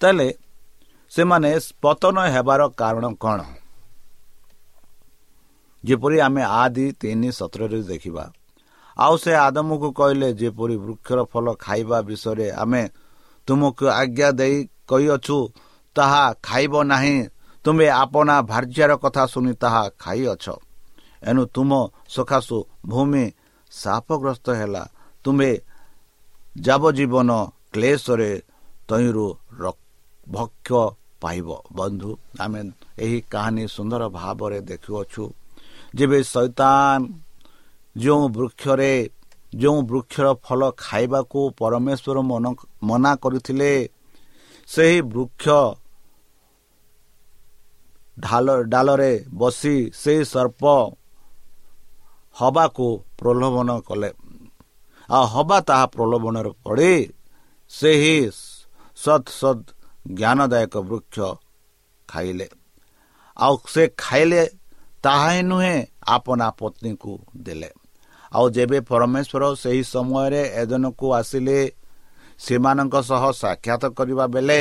ତାହେଲେ 0.00 0.28
ସେମାନେ 1.12 1.50
ପତନ 1.82 2.16
ହେବାର 2.34 2.60
କାରଣ 2.80 3.04
କ'ଣ? 3.22 3.40
ଯେପରି 5.84 6.16
ଆମେ 6.26 6.42
ଆଦି 6.62 6.86
ତିନି 7.00 7.28
ସତରରେ 7.38 7.80
ଦେଖିବା 7.90 8.24
ଆଉ 8.96 9.14
ସେ 9.22 9.32
ଆଦମକୁ 9.46 9.88
କହିଲେ 9.98 10.28
ଯେପରି 10.40 10.76
ବୃକ୍ଷର 10.84 11.18
ଫଳ 11.32 11.46
ଖାଇବା 11.64 11.98
ବିଷୟରେ 12.08 12.46
ଆମେ 12.62 12.82
ତୁମକୁ 13.48 13.84
ଆଜ୍ଞା 14.00 14.28
ଦେଇ 14.40 14.56
କହିଅଛୁ 14.90 15.38
ତାହା 15.96 16.22
ଖାଇବ 16.46 16.74
ନାହିଁ। 16.92 17.16
ତୁମେ 17.64 17.86
ଆପଣା 18.02 18.36
ଭାର୍ଯ୍ୟାର 18.50 18.92
କଥା 19.02 19.22
ଶୁଣି 19.32 19.52
ତାହା 19.62 19.82
ଖାଇଅଛ। 20.02 20.44
ଏଣୁ 21.28 21.42
ତୁମ 21.54 21.70
ସକାଶୁ 22.14 22.56
ଭୂମି 22.90 23.24
ସାପଗ୍ରସ୍ତ 23.72 24.46
ହେଲା। 24.60 24.82
ତୁମେ 25.24 25.50
ଯାବଜୀବନ 26.66 27.30
କ୍ଲେଶରେ 27.72 28.32
ତହିଁରୁ 28.88 29.26
ଭକ୍ଷ 30.26 30.68
ପାଇବ। 31.22 31.48
ବନ୍ଧୁ 31.78 32.10
ଆମେ 32.42 32.60
ଏହି 33.04 33.18
କାହାଣୀ 33.32 33.64
ସୁନ୍ଦର 33.76 34.02
ଭାବରେ 34.18 34.58
ଦେଖୁଅଛୁ। 34.70 35.24
ଯେବେ 35.96 36.18
ସୈତାନ 36.34 36.98
ଯେଉଁ 37.96 38.24
ବୃକ୍ଷରେ 38.36 38.92
ଯେଉଁ 39.52 39.78
ବୃକ୍ଷର 39.90 40.26
ଫଳ 40.44 40.60
ଖାଇବାକୁ 40.84 41.40
ପରମେଶ୍ୱର 41.60 42.18
ମନା 42.88 43.12
କରିଥିଲେ 43.22 43.72
ସେହି 44.68 44.98
ବୃକ୍ଷ 45.14 45.46
ଢାଲ 48.24 48.46
ଡାଲରେ 48.72 49.12
ବସି 49.40 49.76
ସେହି 50.00 50.22
ସର୍ପ 50.32 50.62
ହବାକୁ 52.36 52.86
ପ୍ରଲୋଭନ 53.18 53.68
କଲେ। 53.88 54.10
ଆଉ 55.08 55.24
ହବା 55.34 55.58
ତାହା 55.68 55.86
ପ୍ରଲୋଭନରେ 55.94 56.50
ପଡ଼ି 56.64 56.92
ସେହି 57.70 58.16
ସତ୍ 58.98 59.28
ସତ୍ 59.40 59.64
ଜ୍ଞାନଦାୟକ 60.18 60.74
ବୃକ୍ଷ 60.88 61.16
ଖାଇଲେ। 62.08 62.46
ଆଉ 63.36 63.54
ସେ 63.74 63.82
ଖାଇଲେ 64.04 64.42
ତାହା 65.04 65.28
ହିଁ 65.32 65.42
ନୁହେଁ 65.50 65.76
ଆପଣା 66.06 66.48
ପତ୍ନୀକୁ 66.60 67.12
ଦେଲେ। 67.36 67.70
ଆଉ 68.32 68.44
ଯେବେ 68.56 68.78
ପରମେଶ୍ୱର 68.90 69.42
ସେହି 69.62 69.82
ସମୟରେ 69.94 70.42
ଏଦନକୁ 70.62 71.06
ଆସିଲେ 71.18 71.58
ସେମାନଙ୍କ 72.38 72.94
ସହ 73.10 73.22
ସାକ୍ଷାତ 73.42 73.82
କରିବା 73.98 74.24
ବେଳେ 74.34 74.60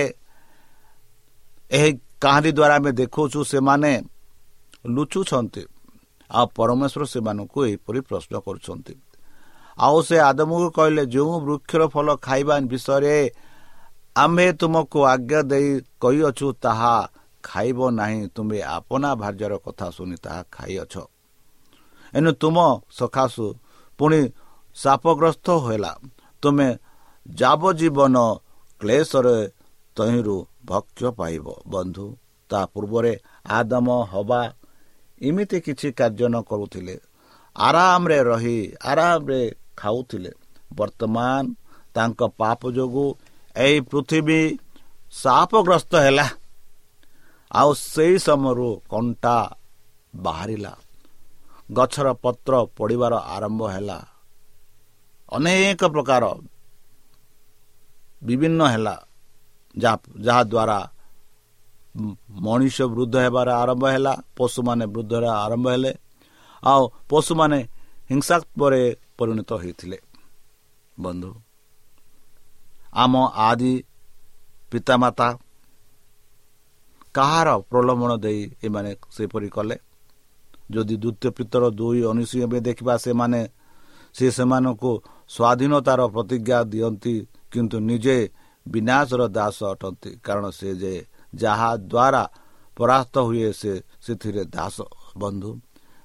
ଏହି 1.72 1.92
କାହାଣୀ 2.22 2.52
ଦ୍ୱାରା 2.52 2.76
ଆମେ 2.76 2.92
ଦେଖାଉଛୁ 2.92 3.40
ସେମାନେ 3.44 3.92
ଲୁଚୁଛନ୍ତି। 4.86 5.64
ଆଉ 6.30 6.46
ପରମେଶ୍ୱର 6.56 7.04
ସେମାନଙ୍କୁ 7.06 7.60
ଏହିପରି 7.66 8.00
ପ୍ରଶ୍ନ 8.02 8.34
କରୁଛନ୍ତି। 8.40 8.94
ଆଉ 9.78 9.98
ସେ 10.02 10.18
ଆଦମକୁ 10.20 10.68
କହିଲେ 10.78 11.04
ଯେଉଁ 11.06 11.34
ବୃକ୍ଷର 11.46 11.82
ଫଳ 11.88 12.08
ଖାଇବା 12.22 12.56
ବିଷୟରେ 12.72 13.16
ଆମ୍ଭେ 14.16 14.48
ତୁମକୁ 14.54 15.00
ଆଜ୍ଞା 15.06 15.42
ଦେଇ 15.42 15.70
କହିଅଛୁ 16.02 16.48
ତାହା 16.64 16.94
ଖାଇବ 17.44 17.80
ନାହିଁ। 17.92 18.20
ତୁମେ 18.36 18.60
ଆପଣା 18.78 19.10
ଭାର୍ଯ୍ୟର 19.16 19.54
କଥା 19.66 19.88
ଶୁଣି 19.90 20.18
ତାହା 20.24 20.42
ଖାଇଅଛ। 20.52 20.96
ଏଣୁ 22.14 22.32
ତୁମ 22.42 22.58
ସକାଶୁ 22.92 23.46
ପୁଣି 24.00 24.20
ସାପଗ୍ରସ୍ତ 24.76 25.48
ହେଲା। 25.66 25.92
ତୁମେ 26.44 26.68
ଯାବଜୀବନ 27.26 28.16
କ୍ଲେଶରେ 28.82 29.38
ତହିଁରୁ 29.98 30.38
ଭକ୍ଷ୍ୟ 30.70 31.10
ପାଇବ 31.12 31.46
ବନ୍ଧୁ। 31.68 32.08
ତା 32.50 32.60
ପୂର୍ବରେ 32.66 33.14
ଆଦମ 33.50 33.88
ହବା 34.12 34.42
ଏମିତି 35.22 35.58
କିଛି 35.62 35.88
କାର୍ଯ୍ୟ 35.92 36.28
ନ 36.30 36.36
କରୁଥିଲେ। 36.42 36.96
ଆରାମରେ 37.56 38.18
ରହି 38.24 38.58
ଆରାମରେ 38.84 39.42
ଖାଉଥିଲେ। 39.78 40.32
ବର୍ତ୍ତମାନ 40.76 41.44
ତାଙ୍କ 41.96 42.22
ପାପ 42.38 42.62
ଯୋଗୁଁ 42.72 43.08
ଏହି 43.58 43.78
ପୃଥିବୀ 43.82 44.42
ସାପଗ୍ରସ୍ତ 45.12 45.94
ହେଲା। 45.96 46.28
ଆଉ 47.52 47.70
ସେହି 47.74 48.18
ସମୟରୁ 48.20 48.70
କଣ୍ଟା 48.92 49.38
ବାହାରିଲା। 50.16 50.74
ଗଛର 51.72 52.08
ପତ୍ର 52.14 52.54
ପଡ଼ିବାର 52.78 53.14
ଆରମ୍ଭ 53.36 53.62
ହେଲା। 53.68 54.00
ଅନେକ 55.32 55.82
ପ୍ରକାର 55.86 56.24
ବିଭିନ୍ନ 58.24 58.62
ହେଲା। 58.64 58.96
ଯାହାଦ୍ୱାରା 59.76 60.80
ମଣିଷ 62.46 62.78
ବୃଦ୍ଧ 62.94 63.16
ହେବାର 63.26 63.50
ଆରମ୍ଭ 63.62 63.84
ହେଲା 63.94 64.14
ପଶୁମାନେ 64.38 64.86
ବୃଦ୍ଧ 64.94 65.14
ଆରମ୍ଭ 65.46 65.66
ହେଲେ 65.74 65.92
ଆଉ 66.64 66.84
ପଶୁମାନେ 67.10 67.60
ହିଂସାତ୍ମରେ 68.10 68.82
ପରିଣତ 69.18 69.50
ହୋଇଥିଲେ। 69.62 69.98
ବନ୍ଧୁ 70.98 71.30
ଆମ 72.94 73.14
ଆଦି 73.48 73.74
ପିତାମାତା 74.72 75.28
କାହାର 77.16 77.50
ପ୍ରଲୋଭନ 77.70 78.12
ଦେଇ 78.24 78.42
ଏମାନେ 78.66 78.92
ସେପରି 79.16 79.50
କଲେ? 79.56 79.76
ଯଦି 80.74 80.96
ଦ୍ୱିତୀୟ 81.04 81.30
ପିତର 81.38 81.64
ଦୁଇ 81.80 82.00
ଉଣେଇଶ 82.10 82.32
ଏବେ 82.46 82.60
ଦେଖିବା 82.68 82.94
ସେମାନେ 83.06 83.42
ସେ 84.16 84.26
ସେମାନଙ୍କୁ 84.38 84.92
ସ୍ୱାଧୀନତାର 85.30 86.00
ପ୍ରତିଜ୍ଞା 86.14 86.58
ଦିଅନ୍ତି 86.72 87.14
କିନ୍ତୁ 87.52 87.78
ନିଜେ 87.90 88.18
ବିନାଶର 88.72 89.22
ଦାସ 89.28 89.58
ଅଟନ୍ତି। 89.74 90.12
କାରଣ 90.26 90.46
ସେ 90.50 90.70
ଯେ 90.82 90.94
ଯାହା 91.36 91.72
ଦ୍ୱାରା 91.92 92.24
ପରାସ୍ତ 92.78 93.16
ହୁଏ 93.28 93.50
ସେ 93.62 93.74
ସେଥିରେ 94.06 94.44
ଦାସ 94.56 94.78
ବନ୍ଧୁ। 95.18 95.52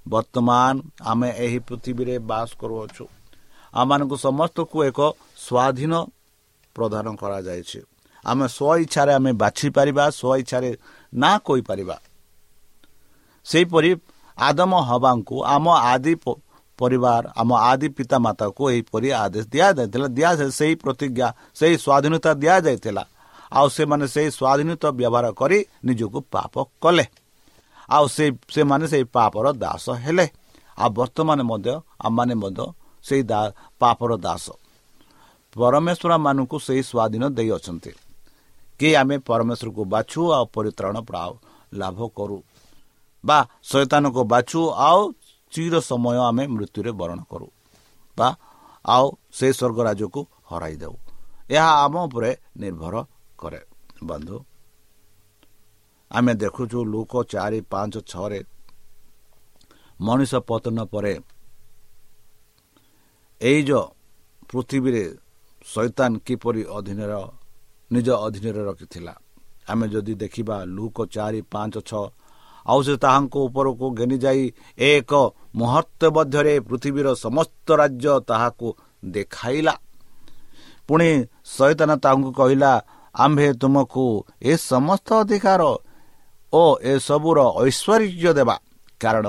ବର୍ତ୍ତମାନ 0.09 0.75
ଆମେ 1.03 1.29
ଏହି 1.45 1.59
ପୃଥିବୀରେ 1.69 2.17
ବାସ 2.31 2.49
କରୁଅଛୁ। 2.61 3.05
ଆମମାନଙ୍କୁ 3.75 4.17
ସମସ୍ତଙ୍କୁ 4.27 4.79
ଏକ 4.89 5.01
ସ୍ୱାଧୀନ 5.47 5.93
ପ୍ରଦାନ 6.77 7.07
କରାଯାଇଛି। 7.23 7.81
ଆମେ 8.25 8.47
ସ୍ୱ 8.49 8.81
ଇଚ୍ଛାରେ 8.85 9.13
ଆମେ 9.19 9.33
ବାଛିପାରିବା 9.43 10.05
ସ୍ୱ 10.11 10.41
ଇଚ୍ଛାରେ 10.43 10.71
ନା 11.15 11.31
କହିପାରିବା। 11.47 11.97
ସେହିପରି 13.47 13.91
ଆଦମ 14.39 14.73
ହବାଙ୍କୁ 14.89 15.37
ଆମ 15.55 15.67
ଆଦି 15.93 16.15
ପରିବାର 16.81 17.25
ଆମ 17.41 17.51
ଆଦି 17.71 17.89
ପିତାମାତାକୁ 17.97 18.63
ଏହିପରି 18.73 19.09
ଆଦେଶ 19.25 19.45
ଦିଆଯାଇଥିଲା। 19.55 20.07
ଦିଆଯାଏ 20.17 20.51
ସେହି 20.59 20.75
ପ୍ରତିଜ୍ଞା 20.83 21.29
ସେହି 21.59 21.77
ସ୍ୱାଧୀନତା 21.85 22.31
ଦିଆଯାଇଥିଲା। 22.43 23.05
ଆଉ 23.53 23.67
ସେମାନେ 23.77 24.07
ସେହି 24.15 24.31
ସ୍ୱାଧୀନତା 24.39 24.89
ବ୍ୟବହାର 24.99 25.27
କରି 25.41 25.59
ନିଜକୁ 25.87 26.19
ପାପ 26.35 26.55
କଲେ। 26.83 27.07
ଆଉ 27.89 28.05
ସେ 28.17 28.25
ସେମାନେ 28.55 28.85
ସେଇ 28.93 29.05
ପାପର 29.15 29.47
ଦାସ 29.63 29.85
ହେଲେ। 30.05 30.27
ଆଉ 30.79 30.91
ବର୍ତ୍ତମାନ 30.99 31.39
ମଧ୍ୟ 31.51 31.73
ଆମମାନେ 32.07 32.35
ମଧ୍ୟ 32.43 32.65
ସେଇ 33.05 33.23
ପାପର 33.81 34.11
ଦାସ। 34.27 34.47
ପରମେଶ୍ୱର 35.57 36.13
ମାନଙ୍କୁ 36.27 36.57
ସେହି 36.67 36.83
ସ୍ୱାଧୀନ 36.91 37.23
ଦେଇଅଛନ୍ତି 37.37 37.93
କି 38.81 38.89
ଆମେ 39.01 39.17
ପରମେଶ୍ୱରକୁ 39.29 39.83
ବାଛୁ 39.95 40.21
ଆଉ 40.37 40.45
ପରିତ୍ରାଣ 40.55 40.97
ଲାଭ 41.81 41.99
କରୁ। 42.17 42.39
ବା 43.25 43.39
ଶୈତାନକୁ 43.71 44.23
ବାଛୁ 44.33 44.61
ଆଉ 44.89 45.01
ଚିର 45.55 45.75
ସମୟ 45.89 46.17
ଆମେ 46.29 46.45
ମୃତ୍ୟୁରେ 46.55 46.91
ବରଣ 47.01 47.21
କରୁ 47.31 47.49
ବା 48.17 48.29
ଆଉ 48.85 49.07
ସେ 49.39 49.47
ସ୍ୱର୍ଗ 49.59 49.79
ରାଜ୍ୟକୁ 49.89 50.21
ହରାଇ 50.51 50.77
ଦେଉ। 50.83 50.95
ଏହା 51.51 51.71
ଆମ 51.85 51.95
ଉପରେ 52.07 52.31
ନିର୍ଭର 52.61 52.95
କରେ। 53.39 53.61
ବନ୍ଧୁ 54.05 54.37
ଆମେ 56.11 56.33
ଦେଖୁଛୁ 56.43 56.79
ଲୋକ 56.93 57.13
ଚାରି 57.33 57.61
ପାଞ୍ଚ 57.73 57.95
ଛଅରେ 58.11 58.41
ମଣିଷ 60.01 60.33
ପତନ 60.49 60.79
ପରେ 60.93 61.15
ଏଇ 63.41 63.61
ଯେଉଁ 63.69 63.85
ପୃଥିବୀରେ 64.51 65.05
ଶୈତାନ 65.65 66.13
କିପରି 66.27 66.63
ଅଧୀନର 66.77 67.13
ନିଜ 67.91 68.09
ଅଧୀନରେ 68.27 68.63
ରଖିଥିଲା? 68.69 69.15
ଆମେ 69.71 69.87
ଯଦି 69.89 70.15
ଦେଖିବା 70.15 70.57
ଲୁକ 70.77 70.97
ଚାରି 71.15 71.41
ପାଞ୍ଚ 71.53 71.75
ଛଅ 71.91 72.05
ଆଉ 72.67 72.81
ସେ 72.83 72.95
ତାହାଙ୍କ 72.97 73.35
ଉପରକୁ 73.49 73.87
ଘେନି 73.99 74.17
ଯାଇ 74.19 74.43
ଏକ 74.79 75.13
ମୁହୂର୍ତ୍ତ 75.55 76.03
ମଧ୍ୟରେ 76.17 76.55
ପୃଥିବୀର 76.61 77.07
ସମସ୍ତ 77.15 77.67
ରାଜ୍ୟ 77.81 78.13
ତାହାକୁ 78.29 78.69
ଦେଖାଇଲା। 79.05 79.75
ପୁଣି 80.89 81.09
ଶୈତାନ 81.57 81.91
ତାହାଙ୍କୁ 82.05 82.31
କହିଲା 82.33 82.73
ଆମ୍ଭେ 83.15 83.49
ତୁମକୁ 83.61 84.05
ଏ 84.43 84.53
ସମସ୍ତ 84.71 85.09
ଅଧିକାର 85.23 85.63
ଓ 86.53 86.63
ଏସବୁର 86.93 87.39
ଐଶ୍ୱର୍ଯ୍ୟ 87.65 88.31
ଦେବା 88.39 88.57
କାରଣ 89.01 89.27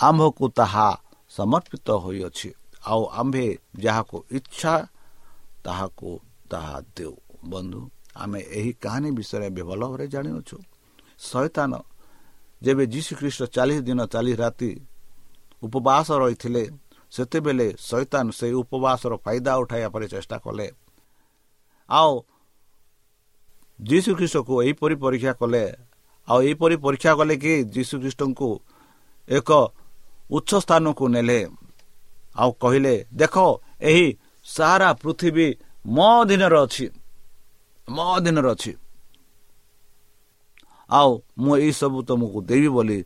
ଆମ୍ଭକୁ 0.00 0.44
ତାହା 0.58 0.88
ସମର୍ପିତ 1.36 1.88
ହୋଇଅଛି। 2.04 2.48
ଆଉ 2.86 3.02
ଆମ୍ଭେ 3.20 3.46
ଯାହାକୁ 3.84 4.16
ଇଚ୍ଛା 4.30 4.74
ତାହାକୁ 5.64 6.10
ତାହା 6.50 6.76
ଦେଉ। 6.96 7.14
ବନ୍ଧୁ 7.44 7.80
ଆମେ 8.16 8.40
ଏହି 8.58 8.72
କାହାଣୀ 8.82 9.10
ବିଷୟରେ 9.18 9.48
ଭଲ 9.68 9.80
ଭାବରେ 9.80 10.06
ଜାଣିଅଛୁ। 10.08 10.56
ଶୈତାନ 11.18 11.72
ଯେବେ 12.62 12.84
ଯୀଶୁଖ୍ରୀଷ୍ଟ 12.86 13.42
ଚାଳିଶ 13.44 13.80
ଦିନ 13.80 14.00
ଚାଳିଶ 14.06 14.36
ରାତି 14.40 14.70
ଉପବାସ 15.62 16.08
ରହିଥିଲେ 16.10 16.64
ସେତେବେଳେ 17.12 17.66
ଶୈତାନ 17.78 18.26
ସେହି 18.30 18.54
ଉପବାସର 18.62 19.12
ଫାଇଦା 19.24 19.52
ଉଠାଇବା 19.56 19.88
ପରେ 19.88 20.06
ଚେଷ୍ଟା 20.08 20.36
କଲେ। 20.38 20.68
ଆଉ 21.90 22.12
ଯୀଶୁଖ୍ରୀଷ୍ଟକୁ 23.80 24.54
ଏହିପରି 24.62 24.94
ପରୀକ୍ଷା 24.94 25.32
କଲେ। 25.32 25.64
ଆଉ 26.28 26.38
ଏହିପରି 26.42 26.76
ପରୀକ୍ଷା 26.76 27.12
କଲେ 27.14 27.34
କି 27.36 27.52
ଯୀଶୁଖ୍ରୀଷ୍ଟଙ୍କୁ 27.64 28.48
ଏକ 29.28 29.50
ଉଚ୍ଚ 30.30 30.50
ସ୍ଥାନକୁ 30.60 31.04
ନେଲେ। 31.08 31.40
ଆଉ 32.36 32.50
କହିଲେ 32.52 32.94
ଦେଖ 33.14 33.34
ଏହି 33.80 34.06
ସାରା 34.44 34.92
ପୃଥିବୀ 34.92 35.48
ମୋ 35.86 36.08
ଅଧୀନରେ 36.22 36.58
ଅଛି। 36.64 36.86
ମୋ 37.88 38.04
ଅଧୀନରେ 38.14 38.50
ଅଛି। 38.50 38.72
ଆଉ 40.90 41.22
ମୁଁ 41.38 41.56
ଏହିସବୁ 41.56 41.98
ତୁମକୁ 42.02 42.38
ଦେବି 42.42 42.68
ବୋଲି 42.68 42.98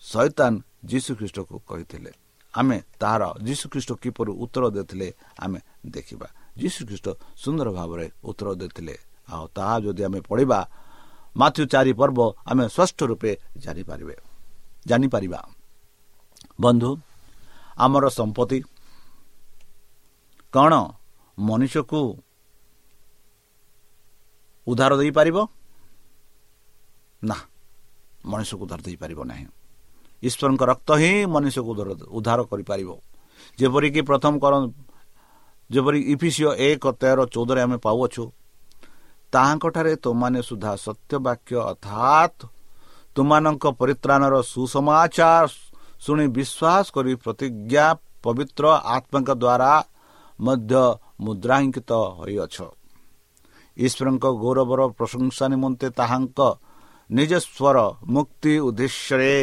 ଶୈତାନ 0.00 0.52
ଯୀଶୁଖ୍ରୀଷ୍ଟକୁ 0.84 1.54
କହିଥିଲେ। 1.68 2.12
ଆମେ 2.54 2.82
ତାହାର 3.00 3.22
ଯୀଶୁଖ୍ରୀଷ୍ଟ 3.46 3.92
କିପରି 3.92 4.32
ଉତ୍ତର 4.32 4.64
ଦେଇଥିଲେ 4.70 5.08
ଆମେ 5.40 5.58
ଦେଖିବା। 5.86 6.28
ଯୀଶୁଖ୍ରୀଷ୍ଟ 6.58 7.06
ସୁନ୍ଦର 7.36 7.68
ଭାବରେ 7.70 8.06
ଉତ୍ତର 8.24 8.48
ଦେଇଥିଲେ। 8.54 8.94
ଆଉ 9.32 9.46
ତାହା 9.56 9.80
ଯଦି 9.80 10.02
ଆମେ 10.04 10.20
ପଢ଼ିବା 10.20 10.68
ମାଥ୍ୟୁ 11.36 11.64
ଚାରି 11.66 11.92
ପର୍ବ 11.92 12.18
ଆମେ 12.46 12.64
ସ୍ପଷ୍ଟ 12.68 12.98
ରୂପେ 13.02 13.32
ଜାଣିପାରିବେ। 13.56 14.16
ଜାଣିପାରିବା। 14.86 15.40
ବନ୍ଧୁ 16.60 16.90
ଆମର 17.78 18.04
ସମ୍ପତ୍ତି 18.08 18.58
କ'ଣ 20.52 20.72
ମନୁଷ୍ୟକୁ 21.38 22.00
ଉଦ୍ଧାର 24.66 24.96
ଦେଇପାରିବ? 24.96 25.36
ନା 27.22 27.36
ମଣିଷକୁ 28.30 28.62
ଉଦ୍ଧାର 28.64 28.80
ଦେଇପାରିବ 28.86 29.20
ନାହିଁ 29.30 29.46
ଈଶ୍ୱରଙ୍କ 30.22 30.62
ରକ୍ତ 30.70 30.90
ହିଁ 31.02 31.12
ମନୁଷ୍ୟକୁ 31.34 31.72
ଉଦ୍ଧାର 32.16 32.40
କରିପାରିବ। 32.50 32.90
ଯେପରିକି 33.58 34.00
ପ୍ରଥମ 34.08 34.32
କର 34.42 34.54
ଯେପରି 35.70 35.98
ଇଫିସିଓ 36.14 36.50
ଏକ 36.68 36.84
ତେର 37.00 37.18
ଚଉଦରେ 37.34 37.60
ଆମେ 37.66 37.78
ପାଉଅଛୁ 37.86 38.24
ତାହାଙ୍କଠାରେ 39.32 39.92
ତୁମାନେ 40.04 40.40
ସୁଦ୍ଧା 40.48 40.72
ସତ୍ୟ 40.84 41.14
ବାକ୍ୟ 41.26 41.54
ଅର୍ଥାତ୍ 41.70 42.38
ତୁମାନଙ୍କ 43.16 43.64
ପରିତ୍ରାଣର 43.80 44.34
ସୁସମାଚାର 44.52 45.46
ଶୁଣି 46.04 46.26
ବିଶ୍ୱାସ 46.36 46.84
କରି 46.94 47.12
ପ୍ରତିଜ୍ଞା 47.24 47.86
ପବିତ୍ର 48.24 48.64
ଆତ୍ମାଙ୍କ 48.96 49.30
ଦ୍ୱାରା 49.42 49.72
ମଧ୍ୟ 50.38 50.74
ମୁଦ୍ରାଙ୍କିତ 51.24 51.90
ହୋଇଅଛ। 52.18 52.56
ଈଶ୍ୱରଙ୍କ 53.76 54.24
ଗୌରବର 54.42 54.80
ପ୍ରଶଂସା 54.98 55.44
ନିମନ୍ତେ 55.52 55.86
ତାହାଙ୍କ 55.98 56.38
ନିଜସ୍ୱର 57.16 57.78
ମୁକ୍ତି 58.14 58.52
ଉଦ୍ଦେଶ୍ୟରେ 58.68 59.34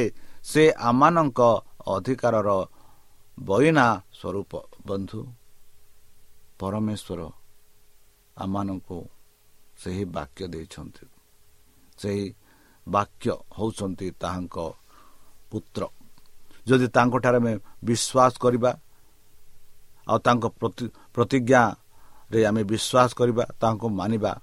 ସେ 0.51 0.63
ଆମମାନଙ୍କ 0.89 1.39
ଅଧିକାରର 1.95 2.49
ବଇନା 3.37 3.87
ସ୍ୱରୂପ। 4.19 4.51
ବନ୍ଧୁ 4.87 5.19
ପରମେଶ୍ୱର 6.59 7.21
ଆମମାନଙ୍କୁ 8.37 8.97
ସେହି 9.81 10.03
ବାକ୍ୟ 10.15 10.43
ଦେଇଛନ୍ତି। 10.53 11.03
ସେହି 12.01 12.25
ବାକ୍ୟ 12.87 13.25
ହେଉଛନ୍ତି 13.57 14.07
ତାହାଙ୍କ 14.21 14.57
ପୁତ୍ର। 15.51 15.81
ଯଦି 16.67 16.87
ତାଙ୍କଠାରେ 16.95 17.37
ଆମେ 17.41 17.53
ବିଶ୍ୱାସ 17.87 18.33
କରିବା 18.43 18.71
ଆଉ 20.07 20.17
ତାଙ୍କ 20.25 20.45
ପ୍ରତିଜ୍ଞାରେ 21.15 22.39
ଆମେ 22.49 22.61
ବିଶ୍ୱାସ 22.71 23.09
କରିବା 23.19 23.43
ତାଙ୍କୁ 23.61 23.87
ମାନିବା 23.99 24.33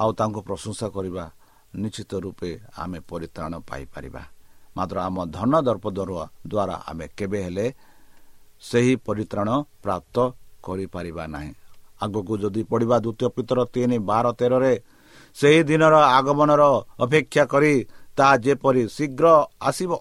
ଆଉ 0.00 0.10
ତାଙ୍କୁ 0.18 0.40
ପ୍ରଶଂସା 0.48 0.86
କରିବା 0.96 1.24
ନିଶ୍ଚିତ 1.72 2.12
ରୂପେ 2.24 2.50
ଆମେ 2.82 2.98
ପରିତ୍ରାଣ 3.10 3.52
ପାଇପାରିବା। 3.68 4.22
ମାତ୍ର 4.76 4.96
ଆମ 5.06 5.16
ଧନ 5.36 5.52
ଦର୍ପ 5.66 5.84
ଦ୍ୱାରା 5.96 6.76
ଆମେ 6.90 7.06
କେବେ 7.18 7.38
ହେଲେ 7.46 7.66
ସେହି 8.62 8.94
ପରିତ୍ରାଣ 9.06 9.48
ପ୍ରାପ୍ତ 9.82 10.16
କରିପାରିବା 10.64 11.24
ନାହିଁ। 11.34 11.52
ଆଗକୁ 12.04 12.32
ଯଦି 12.42 12.62
ପଡ଼ିବା 12.70 12.96
ଦ୍ୱିତୀୟ 13.04 13.28
ପିତର 13.36 13.58
ତିନି 13.74 13.96
ବାର 14.10 14.26
ତେରରେ 14.38 14.74
ସେହି 15.36 15.60
ଦିନର 15.68 15.94
ଆଗମନର 16.18 16.62
ଅପେକ୍ଷା 17.04 17.44
କରି 17.52 17.74
ତାହା 18.16 18.34
ଯେପରି 18.44 18.82
ଶୀଘ୍ର 18.96 19.26
ଆସିବ 19.68 19.92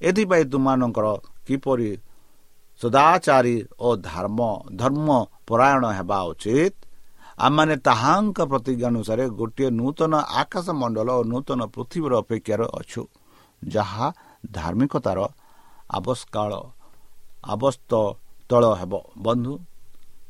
ଏଥିପାଇଁ 0.00 0.44
ତୁମମାନଙ୍କର 0.52 1.06
କିପରି 1.46 1.90
ସଦାଚାରୀ 2.80 3.56
ଓ 3.78 3.88
ଧର୍ମ 4.10 4.38
ଧର୍ମ 4.80 5.08
ପରାୟଣ 5.48 5.84
ହେବା 5.98 6.18
ଉଚିତ? 6.30 6.74
ଆମମାନେ 7.38 7.74
ତାହାଙ୍କ 7.86 8.38
ପ୍ରତିଜ୍ଞା 8.50 8.88
ଅନୁସାରେ 8.92 9.24
ଗୋଟିଏ 9.40 9.68
ନୂତନ 9.80 10.12
ଆକାଶ 10.42 10.66
ମଣ୍ଡଳ 10.80 11.08
ଓ 11.20 11.22
ନୂତନ 11.32 11.60
ପୃଥିବୀର 11.74 12.12
ଅପେକ୍ଷାରେ 12.22 12.66
ଅଛୁ 12.80 13.02
ଯାହା 13.62 14.06
ଧାର୍ମିକତାର 14.56 15.18
ଆବସ୍କାଳ 15.98 16.50
ଆବସ୍ତ 17.54 17.92
ତଳ 18.50 18.64
ହେବ। 18.80 18.92
ବନ୍ଧୁ 19.24 19.52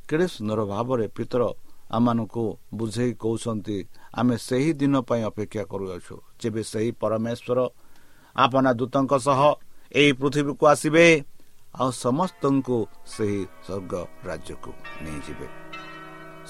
କେଡ଼େ 0.09 0.27
ସୁନ୍ଦର 0.35 0.61
ଭାବରେ 0.73 1.07
ପିତର 1.17 1.43
ଆମମାନଙ୍କୁ 1.97 2.45
ବୁଝେଇ 2.79 3.13
କହୁଛନ୍ତି 3.23 3.77
ଆମେ 4.19 4.37
ସେହି 4.47 4.71
ଦିନ 4.81 4.95
ପାଇଁ 5.09 5.23
ଅପେକ୍ଷା 5.31 5.65
କରୁଅଛୁ 5.73 6.15
ଯେବେ 6.41 6.63
ସେହି 6.73 6.91
ପରମେଶ୍ୱର 7.01 7.59
ଆପଣା 8.37 8.71
ଦୂତଙ୍କ 8.81 9.13
ସହ 9.27 9.41
ଏହି 10.01 10.13
ପୃଥିବୀକୁ 10.21 10.65
ଆସିବେ 10.73 11.07
ଆଉ 11.81 11.91
ସମସ୍ତଙ୍କୁ 12.05 12.77
ସେହି 13.15 13.41
ସ୍ୱର୍ଗ 13.65 13.93
ରାଜ୍ୟକୁ 14.29 14.71
ନେଇଯିବେ। 15.05 15.49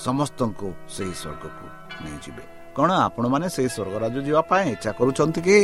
ସମସ୍ତଙ୍କୁ 0.04 0.68
ସେହି 0.88 1.14
ସ୍ୱର୍ଗକୁ 1.14 1.66
ନେଇଯିବେ। 2.04 2.44
କ'ଣ 2.76 2.90
ଆପଣମାନେ 2.90 3.46
ସେହି 3.48 3.68
ସ୍ୱର୍ଗ 3.68 3.94
ରାଜ୍ୟ 3.98 4.20
ଯିବା 4.22 4.40
ପାଇଁ 4.40 4.64
ଇଚ୍ଛା 4.72 4.90
କରୁଛନ୍ତି 4.92 5.40
କି? 5.40 5.58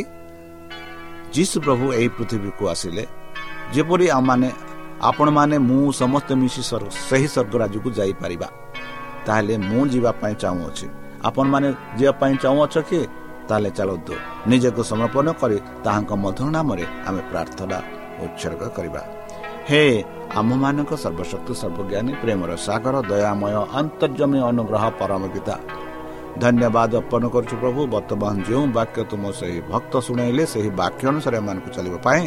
ଯୀଶୁ 1.34 1.56
ପ୍ରଭୁ 1.60 1.84
ଏହି 1.98 2.08
ପୃଥିବୀକୁ 2.08 2.62
ଆସିଲେ। 2.68 3.04
ଯେପରି 3.74 4.06
ଆମମାନେ 4.10 4.50
ଆପଣମାନେ 5.02 5.56
ମୁଁ 5.58 5.92
ସମସ୍ତେ 5.92 6.34
ମିଶି 6.34 6.62
ସେହି 7.08 7.28
ସ୍ୱର୍ଗ 7.28 7.54
ରାଜ୍ୟକୁ 7.62 7.90
ଯାଇପାରିବା। 7.90 8.48
ତାହେଲେ 9.26 9.54
ମୁଁ 9.58 9.82
ଯିବା 9.86 10.10
ପାଇଁ 10.20 10.34
ଚାହୁଁଅଛି। 10.34 10.86
ଆପଣମାନେ 11.24 11.68
ଯିବା 11.98 12.12
ପାଇଁ 12.12 12.34
ଚାହୁଁଅଛ 12.42 12.74
କି? 12.90 13.00
ତାହେଲେ 13.48 13.70
ଚାଲନ୍ତୁ 13.70 14.14
ନିଜକୁ 14.46 14.82
ସମର୍ପଣ 14.90 15.26
କରି 15.40 15.58
ତାହାଙ୍କ 15.84 16.12
ମଧୁର 16.24 16.48
ନାମରେ 16.56 16.84
ଆମେ 17.06 17.22
ପ୍ରାର୍ଥନା 17.30 17.78
ଉତ୍ସର୍ଗ 18.24 18.62
କରିବା। 18.76 19.02
ହେ 19.68 19.84
ଆମମାନଙ୍କ 20.40 20.92
ସର୍ବଶକ୍ତି 21.04 21.54
ସର୍ବଜ୍ଞାନୀ 21.60 22.12
ପ୍ରେମର 22.22 22.50
ସାଗର 22.66 22.96
ଦୟାମୟ 23.10 23.54
ଅନ୍ତର୍ଜମୀ 23.80 24.38
ଅନୁଗ୍ରହ 24.50 24.84
ପରମ 25.00 25.22
ପିତା 25.34 25.56
ଧନ୍ୟବାଦ 26.42 26.92
ଅର୍ପଣ 27.00 27.22
କରୁଛୁ 27.34 27.54
ପ୍ରଭୁ 27.62 27.80
ବର୍ତ୍ତମାନ 27.94 28.34
ଯେଉଁ 28.48 28.64
ବାକ୍ୟ 28.78 29.00
ତୁମ 29.10 29.24
ସେହି 29.40 29.60
ଭକ୍ତ 29.72 29.92
ଶୁଣାଇଲେ 30.06 30.44
ସେହି 30.52 30.70
ବାକ୍ୟ 30.80 31.02
ଅନୁସାରେ 31.12 31.36
ଏମାନଙ୍କୁ 31.42 31.70
ଚାଲିବା 31.76 31.98
ପାଇଁ 32.06 32.24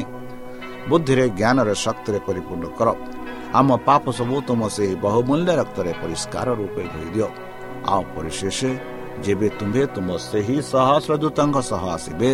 ବୁଦ୍ଧିରେ 0.90 1.26
ଜ୍ଞାନରେ 1.40 1.74
ଶକ୍ତିରେ 1.86 2.20
ପରିପୂର୍ଣ୍ଣ 2.28 2.66
କର। 2.78 2.88
ଆମ 3.60 3.70
ପାପ 3.88 4.04
ସବୁ 4.18 4.36
ତୁମ 4.48 4.62
ସେହି 4.76 4.96
ବହୁମୂଲ୍ୟ 5.06 5.52
ରକ୍ତରେ 5.62 5.92
ପରିଷ୍କାର 6.02 6.48
ରୂପେ 6.60 6.84
ଧୋଇ 6.94 7.10
ଦିଅ 7.16 7.28
ଆଉ 7.94 8.04
ପରିଶେଷ 8.16 8.60
ଯେବେ 9.26 9.48
ତୁମ୍ଭେ 9.60 9.84
ତୁମ 9.96 10.08
ସେହି 10.30 10.58
ସହସ୍ର 10.72 11.14
ଦୂତଙ୍କ 11.24 11.58
ସହ 11.70 11.84
ଆସିବେ 11.96 12.32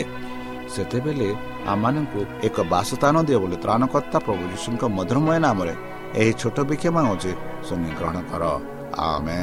ସେତେବେଳେ 0.74 1.30
ଆମମାନଙ୍କୁ 1.68 2.22
ଏକ 2.44 2.58
ବାସସ୍ଥାନ 2.74 3.16
ଦିଅ 3.28 3.38
ବୋଲି 3.40 3.58
ତ୍ରାଣକର୍ତ୍ତା 3.64 4.18
ପ୍ରଭୁ 4.20 4.44
ଯୀଶୁଙ୍କ 4.52 4.84
ମଧୁରମୟ 4.98 5.38
ନାମରେ 5.40 5.74
ଏହି 6.14 6.34
ଛୋଟ 6.34 6.58
ବିକ୍ଷମ 6.70 6.96
ହେଉଛି 7.06 7.32
ଶୁଣି 7.68 7.90
ଗ୍ରହଣ 8.00 8.18
କର 8.32 8.44
ଆମେ 9.04 9.42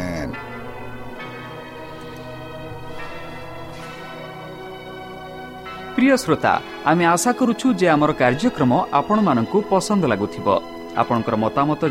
প্রিয় 5.96 6.16
শ্রোতা 6.16 6.54
আমি 6.84 7.04
আশা 7.06 7.32
করুছু 7.32 7.66
যে 7.74 7.86
আমার 7.90 8.10
কার্যক্রম 8.14 8.72
আপনার 8.92 9.40
পসন্দ 9.70 10.02
লাগুব 10.06 10.46
আপনার 10.96 11.36
মতামত 11.36 11.82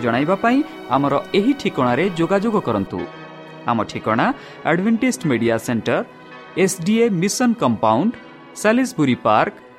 পাই 0.41 0.57
আমার 0.89 1.13
এই 1.33 1.49
ঠিকার 1.59 1.99
যোগাযোগ 2.15 2.53
করতু 2.59 2.99
আমার 3.65 3.85
advantage 4.65 5.17
media 5.25 5.55
centre 5.57 6.01
SDA 6.55 7.05
mission 7.21 7.51
compound 7.53 8.11
সাি 8.55 9.15
park 9.23 9.53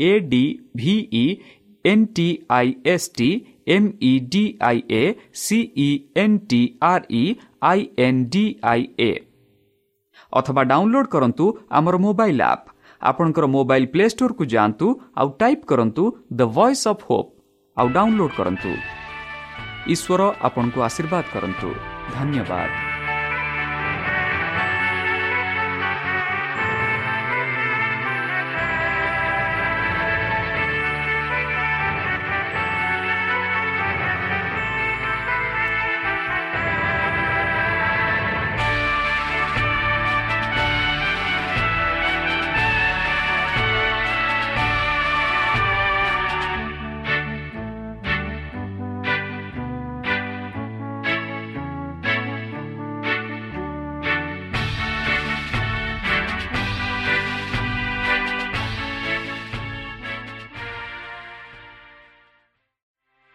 A 0.00 0.12
D 0.30 0.42
V E 0.76 1.24
N 1.84 2.04
T 2.16 2.28
I 2.50 2.74
S 2.86 3.08
T 3.18 3.30
M 3.68 3.88
E 4.02 4.12
D 4.32 4.44
I 4.68 4.82
A 4.92 5.02
C E 5.42 5.88
N 6.16 6.38
T 6.50 6.60
R 6.88 7.06
E 7.12 7.24
I 7.62 7.86
N 8.06 8.20
D 8.32 8.44
I 8.72 8.86
A 9.00 9.10
ଅଥବା 10.32 10.62
download 10.72 11.08
କରନ୍ତୁ 11.14 11.46
ଆମର 11.72 12.02
mobile 12.06 12.42
app 12.48 12.66
ଆପଣଙ୍କର 13.02 13.46
mobile 13.56 13.90
play 13.94 14.04
ଷ୍ଟୋର୍କୁ 14.08 14.44
ଯାଆନ୍ତୁ 14.54 14.86
ଆଉ 15.16 15.28
type 15.38 15.64
କରନ୍ତୁ 15.70 16.04
the 16.32 16.40
voice 16.56 16.84
of 16.92 17.04
hope 17.08 17.30
ଆଉ 17.76 17.86
download 17.96 18.36
କରନ୍ତୁ 18.36 18.70
ଈଶ୍ୱର 19.86 20.20
ଆପଣଙ୍କୁ 20.46 20.78
ଆଶୀର୍ବାଦ 20.88 21.24
କରନ୍ତୁ 21.34 21.68
ଧନ୍ୟବାଦ 22.14 22.89